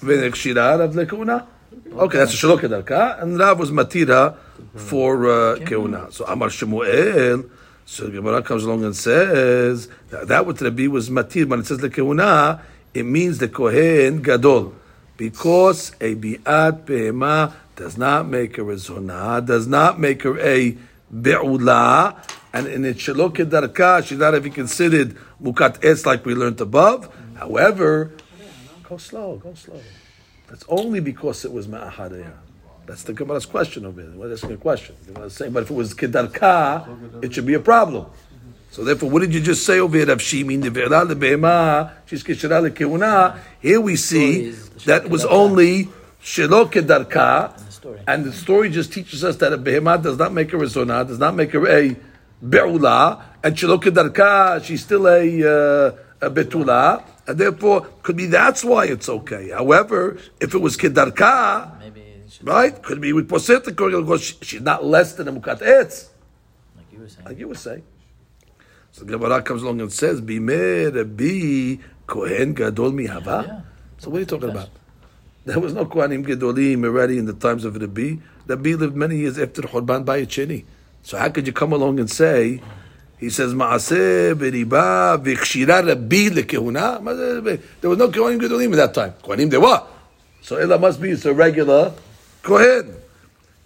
[0.03, 1.47] V'nekshira Rav Lekuna.
[1.93, 4.37] Okay, that's a Shalok Kedarka, and Rav was Matira
[4.75, 6.13] for uh, Keuna.
[6.13, 7.45] So Amar Shemuel,
[7.85, 11.79] so Gemara comes along and says that, that what Rabbi was Matir, when it says
[11.79, 12.61] Lekeuna,
[12.95, 14.75] it means the Kohen Gadol.
[15.17, 20.77] Because a Bi'at pehema does not make her a Zonah, does not make her a
[21.13, 22.17] Be'ulah,
[22.53, 27.15] and in its Shalok she's not even considered Mukat Es like we learned above.
[27.37, 28.13] However,
[28.93, 29.81] go slow, go slow.
[30.49, 32.35] That's only because it was ma'ahadaya.
[32.85, 34.19] That's the Gemara's question over there.
[34.19, 34.95] Well, asking a question.
[35.07, 38.07] The Gemara's saying, but if it was kedarka, it should be a problem.
[38.71, 40.07] So therefore, what did you just say over here?
[40.07, 43.39] Rav Shimi, the ve'ela lebehema, she's lekeuna.
[43.61, 44.51] Here we see
[44.85, 45.89] that was only
[46.23, 47.53] shelo kedarka,
[48.07, 51.07] and the story just teaches us that a behema does not make her a zonah,
[51.07, 51.97] does not make her a
[52.47, 55.93] be'ula, and shelo kedarka, she's still a, uh,
[56.27, 59.51] a betula, and therefore could be that's why it's okay.
[59.51, 62.03] However, if it was kedarka, Maybe
[62.43, 66.09] right, could be with poset because she- she's not less than a mukat etz,
[66.77, 67.27] like you were saying.
[67.27, 67.83] like you were saying.
[68.93, 73.61] So Gemara comes along and says, "Bimeh Rabbi Kohen Gadol Mihava." Yeah.
[73.99, 74.69] So what are you talking about?
[75.45, 78.17] There was no Kohanim Gedolim already in the times of Rabbi.
[78.47, 80.65] Rabbi lived many years after Churban Bayit Sheni.
[81.03, 82.61] So how could you come along and say,
[83.23, 87.61] he says, Maaseh beriba v'chshira Rabbi lekehuna?
[87.81, 89.15] There was no Kohanim Gedolim at that time.
[89.23, 89.81] Kohanim there were.
[90.41, 91.95] So Ella must be it's a regular
[92.43, 92.97] Kohen.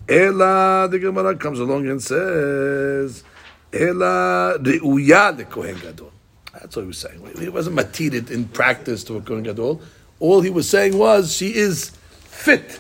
[0.07, 3.25] Ella, the Gemara comes along and says,
[3.73, 6.13] Ella re'uya lekohen gadol.
[6.53, 7.27] That's what he was saying.
[7.39, 9.81] He wasn't matided in practice to a kohen gadol.
[10.21, 11.93] All he was saying was she is
[12.25, 12.79] fit.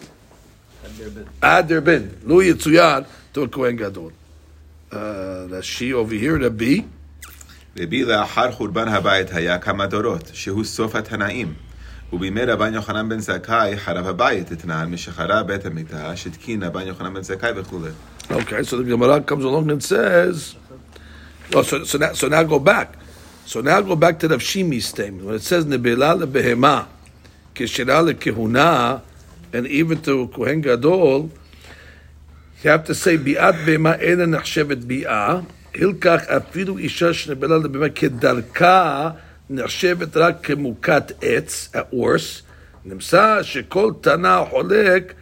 [1.43, 4.13] Ader bin lo yitzuyad to a kohen gadol.
[4.96, 6.84] Uh, that's she over here, Rabbi.
[7.80, 11.54] רבי לאחר חורבן הבית היה כמה דורות, שהוא סוף התנאים.
[12.14, 17.22] ובימי רבן יוחנן בן זכאי חרב הבית אתנן, משחרב בית המקדש, התקין רבן יוחנן בן
[17.22, 17.90] זכאי וכולי.
[18.30, 20.56] Okay, so the Gemara comes along and says,
[21.54, 22.96] oh, so, so, now, so now go back.
[23.46, 25.26] So now go back to the Shimi's statement.
[25.26, 26.88] When it says, Nebela lebehema,
[27.56, 29.02] kishira lekehuna,
[29.54, 31.30] and even to Kohen Gadol,
[32.64, 39.18] you have to say, bi'at behema ena nechshevet bi'ah, hilkach afilu isha shnebela lebehema kedarka,
[39.52, 42.44] נחשבת רק כמוכת עץ, at worst,
[42.86, 45.14] נמצא שכל תנא חולק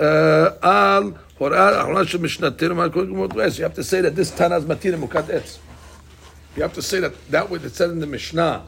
[0.00, 1.04] אה, על
[1.38, 3.58] הוראה האחרונה של משנתנו מעל כל גמות רס.
[3.58, 5.58] You have to say that this תנא is מתיר למוכת עץ.
[6.56, 8.58] You have to say that that way it said in the Mishnah,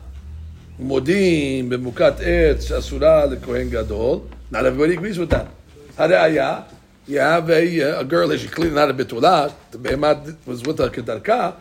[0.79, 4.19] מודים במוכת עץ שאסורה לכהן גדול.
[4.53, 5.47] Not everybody agrees with that.
[5.99, 6.61] הראיה,
[7.08, 10.64] you have a, uh, a girl that she clearly not a betula, the behemat was
[10.64, 11.56] with her kedarka,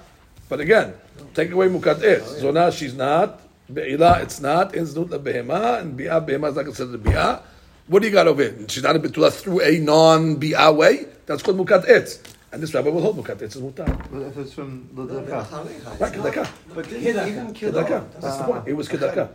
[0.49, 0.95] but again,
[1.34, 2.53] take away mukat etz.
[2.53, 3.40] now she's not.
[3.72, 4.74] Be'ila, it's not.
[4.74, 7.40] In znut la behema, and bi'ah, behemah is like not considered bi'ah.
[7.86, 8.68] What do you got over here?
[8.68, 11.07] She's not a betula through a non-bi'ah way?
[11.26, 12.20] That's called mukat etz.
[12.53, 13.86] And this rabbi will hold mukat etz is mutar.
[14.11, 16.01] But if it's from Ladaka.
[16.01, 16.49] Right, kedarka.
[16.74, 18.20] But didn't even kill Kedarka.
[18.20, 18.68] That's the point.
[18.68, 19.28] It was kedarka.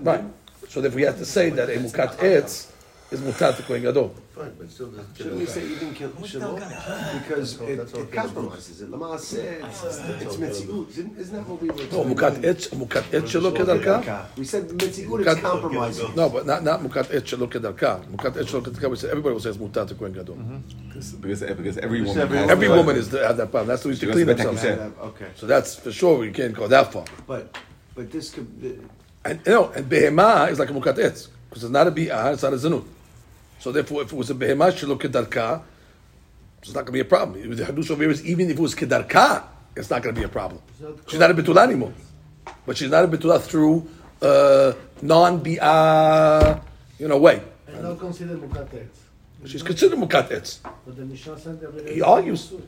[0.00, 0.24] Right.
[0.68, 2.72] So if we have to say that a mukat etz
[3.10, 4.14] is mutar to kohen gadol.
[4.34, 6.56] Fine, but still, shouldn't we say even kill shalom?
[7.18, 8.90] Because it, it compromises it.
[8.90, 10.94] Lama said it's, it's mitziut.
[10.94, 11.82] Didn't- Isn't that what we were?
[11.90, 14.26] No, mukat etz, mukat etz shelo kedarka.
[14.36, 16.14] We said mitziut Mukat- is compromising.
[16.14, 18.04] No, but not not mukat etz shelo kedarka.
[18.12, 18.90] Mukat etz shelo kedarka.
[18.90, 20.36] We said everybody will say it's mutar to kohen gadol.
[20.36, 20.88] Mm-hmm.
[20.88, 23.68] Because, because, because every woman every- has Every the- woman is the, has that problem.
[23.68, 24.94] That's the way to clean goes to themselves.
[25.00, 26.18] Okay, So that's for sure.
[26.18, 27.04] We can't go that far.
[27.26, 27.56] but
[27.94, 28.60] but this could.
[28.60, 28.76] the-
[29.24, 32.34] And you know, and behema is like a mukat etz because it's not a bi'ah,
[32.34, 32.84] it's not a zanut.
[33.58, 35.62] So therefore, if it was a behema shelo kedarka,
[36.62, 37.54] it's not going to be a problem.
[37.56, 39.44] The hadush over here is even if it was kedarka,
[39.76, 40.60] it's not going to be a problem.
[41.06, 41.92] She's not a betula anymore,
[42.66, 43.88] but she's not a betula through
[44.22, 46.60] uh, non-bi'ah,
[46.98, 47.42] you know, way.
[47.66, 48.88] It's not considered mukatet.
[49.46, 50.58] She's considered mukat etz.
[50.84, 52.48] But the Mishnah said that He argues.
[52.48, 52.60] So,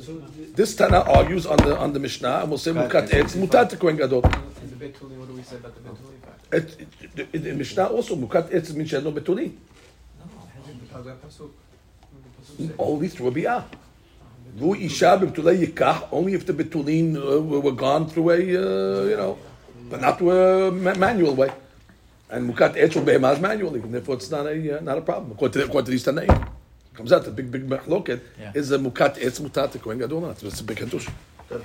[0.00, 0.22] so
[0.54, 3.96] This Tana argues on the on the Mishnah and will say mukat etz mutat kohen
[3.96, 4.24] gadol.
[4.24, 6.18] In the Betuli, what do we say about the Betuli
[7.32, 9.20] the Mishnah also mukat etz means she has no betuli.
[9.20, 9.52] Because that pasuk,
[10.24, 10.87] the pasuk says-
[12.78, 13.64] only through a bi'ah.
[14.58, 19.04] Ru isha b'betulei yikach, only if the betulin uh, were were gone through a, uh,
[19.04, 19.38] you know,
[19.90, 21.50] but not through a ma- manual way.
[22.30, 25.32] And mukat etz or behemah manually, and therefore it's not a, uh, not a problem.
[25.32, 26.48] According to, according to these Tanaim.
[26.94, 28.52] Comes out, the big, big machloket Yeah.
[28.56, 30.28] is a mukat etz mutat to kohen gadol.
[30.30, 31.08] It's a big hadush.
[31.50, 31.56] Uh,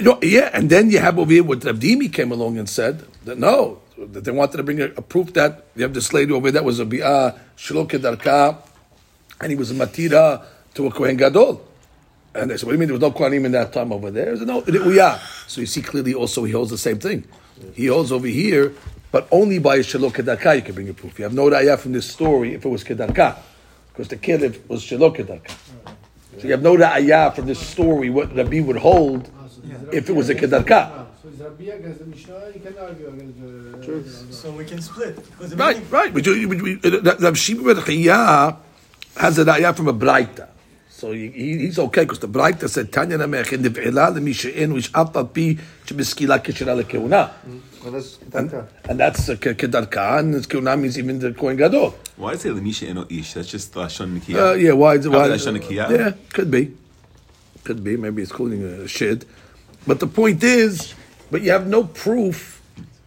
[0.00, 3.38] you yeah, and then you have over here what Rabdimi came along and said that
[3.38, 6.50] no, that they wanted to bring a, a proof that you have this lady over
[6.50, 8.56] that was a bi'ah shelo kedarka,
[9.40, 10.44] and he was a matira
[10.74, 11.66] to a kohen gadol.
[12.34, 14.10] And they said, what do you mean there was no kohanim in that time over
[14.10, 14.32] there?
[14.32, 15.18] He said, no, yeah.
[15.46, 17.24] So you see clearly also he holds the same thing.
[17.74, 18.72] He holds over here
[19.10, 21.18] But only by a kedarka you can bring a proof.
[21.18, 23.38] You have no raya from this story if it was kedarka,
[23.88, 25.50] because the kelev was shalok kedarka.
[26.38, 29.28] So you have no raya from this story what Rabbi would hold
[29.92, 31.06] if it was a kedarka.
[31.38, 32.52] So Rabbi against the Mishnah?
[32.54, 34.32] You can argue against the.
[34.32, 35.18] So we can split.
[35.38, 36.12] Right, meaning- right.
[36.14, 38.56] But you, but you, uh, Rav Shimon ben Chiyah
[39.16, 40.48] has a raya from a braita.
[40.88, 44.74] So he, he- he's okay because the braita said Tanya namech in the ve'ela lemishein
[44.74, 45.56] which apal pi
[45.86, 47.30] shemiskila kishra lekeuna.
[47.82, 48.66] Well, that's And, Kedarka.
[48.90, 51.94] and that's uh, ke- kedarka, and it's keuna means even the kohen gadol.
[52.16, 53.32] Why is it Lemisha Eno Ish?
[53.32, 54.60] That's just Lashon Uh, Nikiya.
[54.62, 54.96] yeah, why?
[54.96, 55.90] is it- why Probably Lashon Nikiyah.
[55.98, 56.72] Yeah, could be,
[57.64, 57.96] could be.
[57.96, 59.24] Maybe it's calling a shid,
[59.86, 60.92] but the point is,
[61.30, 62.60] but you have no proof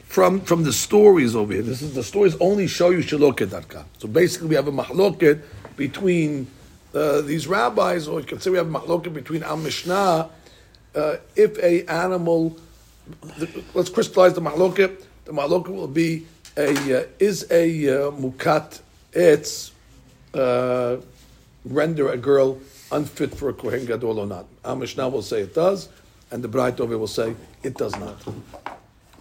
[0.06, 1.62] from from the stories over here.
[1.62, 3.86] This is the stories only show you shalok kedarka.
[3.98, 5.42] So basically, we have a mahloket
[5.76, 6.48] between
[6.94, 10.30] uh, these rabbis, or you could say we have a mahloket between Al Mishnah.
[10.96, 12.56] Uh, if a animal,
[13.74, 15.04] let's crystallize the mahloket.
[15.26, 18.82] The mahloket will be a uh, is a uh, mukat
[19.14, 19.72] etz
[20.36, 20.98] uh,
[21.66, 22.60] render a girl
[22.92, 24.46] unfit for a kohen gadol or not.
[24.64, 25.90] Our Mishnah will say it does,
[26.34, 28.18] and the Bright over will say it does not.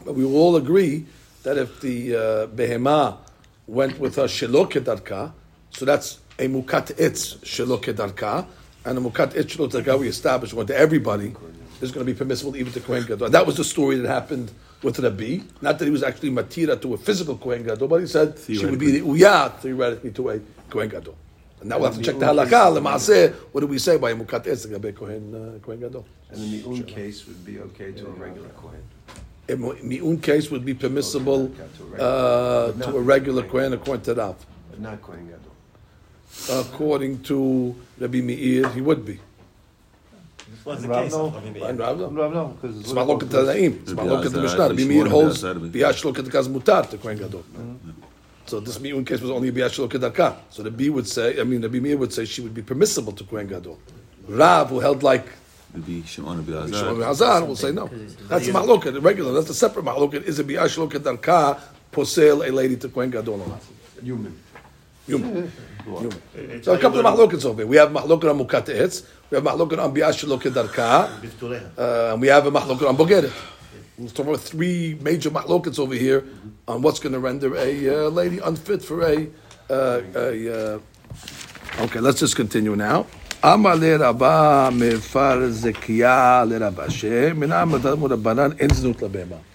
[0.04, 1.04] But we will all agree
[1.42, 3.18] that if the uh, behema
[3.66, 5.32] went with a shelo kedarka,
[5.70, 8.46] so that's a mukat etz shelo kedarka,
[8.86, 11.36] and a mukat etz shelo kedarka we established went to everybody
[11.82, 13.28] is going to be permissible even to kohen gadol.
[13.28, 14.50] That was the story that happened
[14.82, 15.40] with Rabbi.
[15.60, 18.64] Not that he was actually matira to a physical kohen gadol, but he said she
[18.64, 20.40] would be the uyah theoretically to a
[20.70, 21.16] kohen gadol.
[21.62, 22.76] And now we'll have to check the halakha.
[22.76, 26.04] Lemaaseh, what do we say by a mukat etz legabe kohen uh, kohen gadol?
[26.30, 28.82] And the mi'un case would be okay to a regular Kohen.
[29.48, 31.52] A mu- mi'un case would be permissible
[32.00, 34.36] uh, to a regular kohen according to Rav.
[34.70, 36.60] But not Kohen Gadol.
[36.60, 39.20] According to Rabbi Meir, he would be.
[40.64, 41.12] What's the Rav, case?
[41.12, 41.26] no.
[41.26, 42.08] of Rabbi And Rav, no.
[42.10, 43.82] No, no, because It's machloket Tanaim.
[43.82, 44.58] It's Rabbi machloket the Elazar, Mishnah.
[44.58, 45.70] Rabbi Rabbi Meir Shimon, holds Rabbi Elazar.
[45.72, 47.44] biyash lo kedakas mutar to kohen gadol.
[48.52, 50.36] So this mi'un case was only biyash lo kedaka.
[50.50, 53.14] So the B would say, I mean, Rabbi Meir would say she would be permissible
[53.14, 53.78] to kohen gadol.
[54.28, 55.24] Rav, who held like
[55.72, 57.88] Rabbi Shimon Rabbi Shimon Hazan, will say no.
[58.28, 59.32] That's a machloket, the regular.
[59.32, 60.24] That's a separate machloket.
[60.24, 61.58] Is a biyash lo kedarka
[61.90, 63.62] posel a lady to kohen gadol or not?
[64.02, 64.38] Human.
[65.06, 65.50] Human.
[65.86, 66.62] Human.
[66.62, 67.66] So a couple of mahlokets over here.
[67.66, 69.06] We have mahloket on mukat etz.
[69.30, 71.08] We have mahloket on biyash lo kedarka.
[71.78, 73.32] Uh, and we have a mahloket on bogeret.
[73.96, 76.26] We're talking about three major mahlokets over here
[76.68, 79.28] on what's going to render a uh, lady unfit for a.
[79.70, 80.78] Uh, a uh,
[81.80, 83.06] okay, let's just continue now.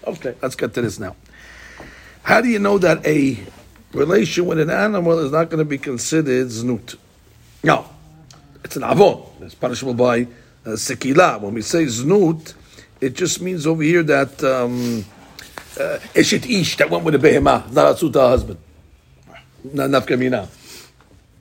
[0.06, 1.16] Okay, let's get to this now.
[2.22, 3.38] How do you know that a
[3.94, 6.96] relation with an animal is not going to be considered znut?
[7.64, 7.88] No,
[8.62, 9.22] it's an avon.
[9.40, 10.22] It's punishable by
[10.66, 11.40] uh, sekila.
[11.40, 12.52] When we say znut,
[13.00, 15.06] it just means over here that um,
[15.78, 18.58] uh, eshet ish that went with a behemah, not a her husband,
[19.64, 20.48] not nafka mina.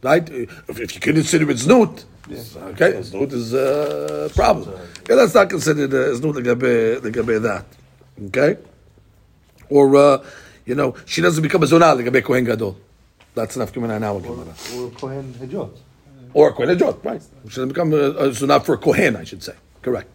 [0.02, 0.30] Right?
[0.30, 4.70] If, if you consider it znut, okay, znut is a problem.
[5.00, 7.66] Okay, that's not considered uh, znut legabe legabe that.
[8.28, 8.58] Okay,
[9.70, 10.26] or uh,
[10.66, 12.78] you know, she doesn't become a zonah legabe kohen gadol.
[13.34, 14.20] That's nafka mina now.
[14.20, 14.54] Gemara.
[14.76, 15.72] Or Kohen Hedyot.
[16.34, 17.22] Or a Kohen Hedyot, right.
[17.44, 19.54] Which should become a, a Zonah for a Kohen, I should say.
[19.82, 20.10] Correct.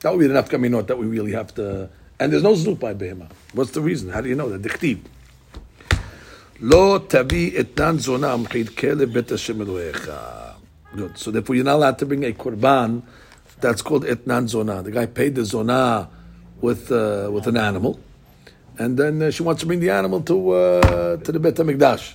[0.00, 1.88] That would be the Nafka Minot that we really have to.
[2.22, 3.28] And there's no Znut by Behema.
[3.52, 4.10] What's the reason?
[4.10, 4.62] How do you know that?
[4.62, 5.00] Dichtib.
[6.60, 10.54] Lo tabi etnan zona amchid kele bet Hashem Elohecha.
[10.94, 11.18] Good.
[11.18, 13.02] So therefore, you're not allowed to bring a korban
[13.60, 14.84] that's called etnan zona.
[14.84, 16.08] The guy paid the zona
[16.60, 17.98] with uh, with an animal,
[18.78, 22.14] and then uh, she wants to bring the animal to uh, to the Bet Hamikdash.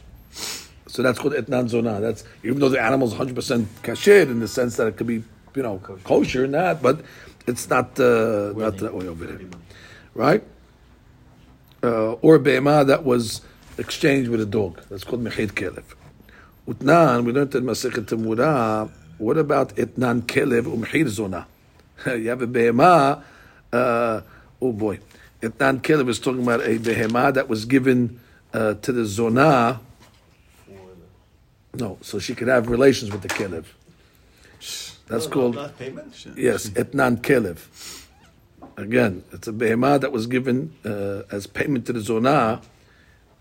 [0.87, 1.99] So that's called etnan zona.
[1.99, 5.21] That's even though the animal's 100 percent kasher in the sense that it could be,
[5.53, 7.01] you know, kosher and that, but
[7.45, 9.39] it's not uh, not that way over there,
[10.17, 10.43] right?
[11.83, 13.41] Uh, or a be'ema that was
[13.77, 14.81] exchanged with a dog.
[14.89, 15.83] That's called mechir kelev.
[16.67, 18.89] Etnan, we learned in Masechet Temura.
[19.19, 21.45] What about etnan kelev umchir zona?
[22.05, 23.23] you have a behema.
[23.71, 24.21] Uh,
[24.61, 24.99] oh boy,
[25.41, 28.19] etnan kelev is talking about a behema that was given
[28.53, 29.79] uh, to the zona.
[31.75, 33.65] No, so she could have relations with the kelev.
[35.07, 36.25] That's No, called payment?
[36.35, 37.59] yes, etnan kelev.
[38.77, 42.61] Again, it's a behema that was given uh, as payment to the zona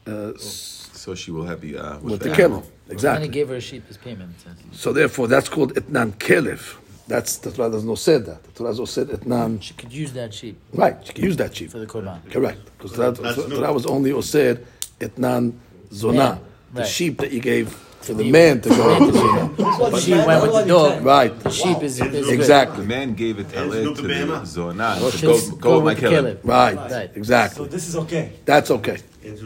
[0.07, 2.63] uh, s- So she will have the uh, with, with the, the animal.
[2.89, 3.15] kelev.
[3.17, 4.35] And he gave her a sheep as payment.
[4.73, 6.77] So therefore, that's called etnan kelev.
[7.09, 8.43] That's the Torah doesn't know said that.
[8.45, 9.61] The Torah doesn't said etnan.
[9.63, 11.71] She could use that sheep Right, she could use that sheep.
[11.71, 12.19] for the korban.
[12.31, 13.61] Correct, because that, That's that, new.
[13.75, 14.65] was only osed
[15.01, 15.53] etnan
[15.93, 16.39] zona, Yeah,
[16.73, 16.89] the right.
[16.89, 17.77] sheep that you gave
[18.07, 19.49] for the man to go.
[19.91, 21.05] but she went with the dog.
[21.05, 21.39] Right.
[21.41, 22.83] The sheep is, exactly.
[22.83, 26.39] The man gave it to the Zonah to go, go, with kelev.
[26.45, 27.11] Right.
[27.15, 27.65] Exactly.
[27.65, 28.33] So this is okay.
[28.45, 28.99] That's okay.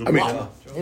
[0.06, 0.26] I mean,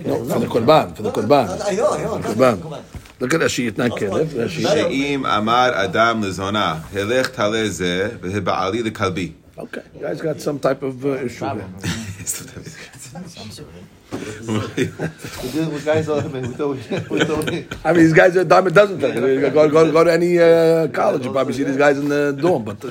[0.04, 1.46] no, for the korban, for the korban.
[1.46, 2.84] For the korban.
[3.20, 4.48] Look at she יתנה כלב.
[4.48, 9.32] Sheim amar adam לזונה, helech taleze זה והבעלי לכלבי.
[9.58, 11.44] Okay, you guys got some type of uh, issue.
[12.28, 13.87] Some sort of
[17.84, 19.00] I mean, these guys are diamond dozen.
[19.00, 22.08] Yeah, go, go, go, go to any uh, college, you probably see these guys in
[22.08, 22.64] the dorm.
[22.64, 22.90] But uh,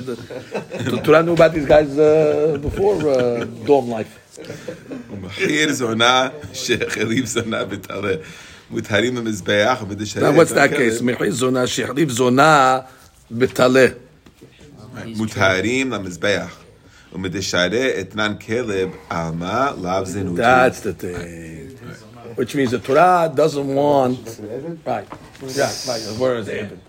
[1.04, 4.12] Torah knew about these guys uh, before uh, dorm life.
[5.20, 8.12] מחיר זונה שהחריב זונה בטהרה.
[8.70, 10.38] מוטהרים במזבח ובדשהרי.
[10.38, 11.02] What's that case?
[11.02, 12.78] מחיר זונה שהחריב זונה
[13.30, 13.86] בטלה.
[15.06, 16.56] מוטהרים למזבח.
[20.36, 21.78] That's the thing.
[21.78, 22.36] Right.
[22.36, 24.18] Which means the Torah doesn't want.
[24.84, 25.06] Right.
[25.42, 26.02] Yeah, right.
[26.02, 26.80] The word is Eben.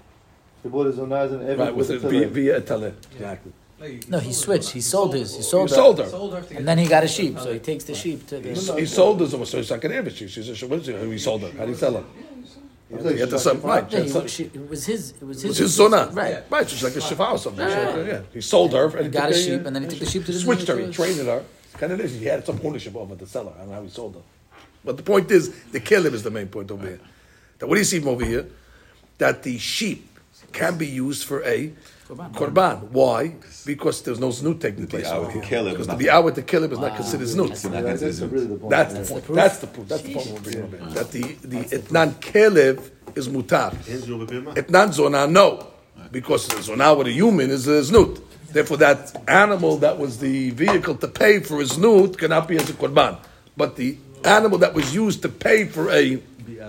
[0.64, 2.94] Right, with a be, be a tale.
[3.14, 3.54] Exactly.
[4.10, 4.72] No, he switched.
[4.72, 5.38] He sold his.
[5.38, 6.04] He sold, he sold her.
[6.04, 6.10] her.
[6.10, 8.50] Sold her and then he got a sheep, so he takes the sheep to the.
[8.78, 10.14] He sold his, so he's like an Ebed.
[10.14, 11.52] She's a He sold her.
[11.58, 12.04] How do you sell her?
[12.90, 13.84] He had to sell, right.
[13.92, 15.12] Yeah, she he, to- she, it was his.
[15.12, 15.46] It was his.
[15.46, 15.50] It his.
[15.50, 16.10] was his zona.
[16.12, 16.44] Right.
[16.50, 16.68] Right.
[16.70, 17.68] She's like a shifa or something.
[17.68, 18.22] She had- yeah.
[18.34, 18.86] He sold her.
[18.98, 20.76] And He got a sheep, and then he took the sheep to the switched her.
[20.76, 21.44] to He the- traded her.
[21.78, 22.20] Kind of is.
[22.20, 23.54] He had some ownership over the seller.
[23.56, 24.22] I don't know how he sold her.
[24.84, 27.00] But the point is, the kilim is the main point over here.
[27.60, 28.48] That what do you see from over here?
[29.20, 30.10] That the sheep
[30.52, 31.72] can be used for a
[32.10, 32.89] korban.
[32.91, 33.36] Why?
[33.66, 35.41] Because there's no znut taking place The over hour here.
[35.41, 37.28] to kill it Because was to not- be hour to kill it is not considered
[37.28, 37.51] znut.
[37.51, 38.70] It's not Yeah, That's really the point.
[38.72, 39.36] That's the point.
[39.36, 39.89] That's the point.
[39.89, 40.78] That's the point we're bringing over.
[40.93, 43.74] That the the etnan kelev is mutar.
[43.88, 44.55] Ezra bebema.
[44.55, 45.68] Etnan zona no,
[46.12, 48.22] because zona with a human is a znut.
[48.51, 52.68] Therefore, that animal that was the vehicle to pay for a znut cannot be as
[52.70, 53.18] a korban.
[53.55, 56.16] But the animal that was used to pay for a
[56.47, 56.60] be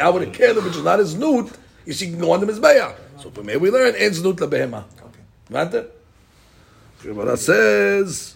[0.00, 1.52] out with a killer, which is not a znut,
[1.86, 2.94] you see, go on the Mizbeah.
[3.22, 4.84] So from here we learn, En Znut LaBehema.
[5.50, 5.84] Okay.
[7.02, 8.34] Gemara says,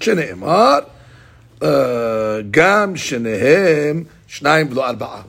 [0.00, 0.80] שנאמר,
[2.50, 4.06] גם shneim.
[4.28, 4.68] Shneim.
[4.70, 5.24] ולא ארבעה.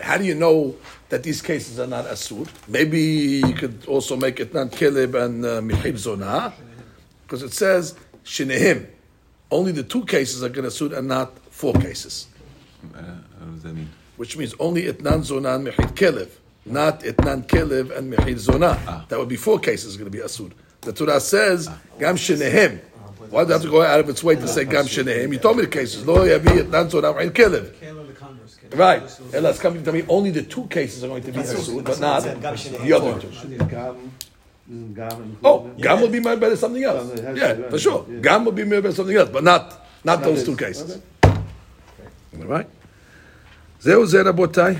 [0.00, 0.76] How do you know
[1.08, 2.46] that these cases are not asur?
[2.68, 6.52] Maybe you could also make it not kelev and uh, mihib zonah,
[7.22, 7.94] because it says
[8.24, 8.86] shneim.
[9.50, 12.28] Only the two cases are going to suit and not four cases.
[12.94, 12.98] Uh,
[13.38, 13.90] what does that mean?
[14.18, 16.28] Which means only etnan zonah and mihid kelev,
[16.66, 18.78] not etnan kelev and mihid zonah.
[18.86, 19.06] Ah.
[19.08, 20.52] That would be four cases going to be Asur.
[20.82, 21.78] The Torah says ah.
[21.98, 22.80] gam shenehim.
[23.30, 25.32] Why do you have to go out of its way to say gam ah, shenehim?
[25.32, 26.04] You told me the cases.
[26.06, 27.78] Lo yavi etnan zonah mihid kelev.
[27.80, 28.56] Kale and the converse.
[28.56, 28.78] Kale.
[28.78, 29.20] Right.
[29.34, 30.04] And that's coming to tell me.
[30.08, 33.30] Only the two cases are going to be Asur, but not the other two.
[33.74, 34.12] Gam,
[34.68, 37.08] isn't Oh, in- gam will be made by something else.
[37.08, 38.04] Yeah, it has to Yeah, be, for sure.
[38.06, 38.20] yeah.
[38.20, 40.82] Gam will be made by something else, but not not those two this.
[40.82, 41.00] cases.
[41.22, 42.68] All right.
[43.80, 44.76] Zeu Zerabotai.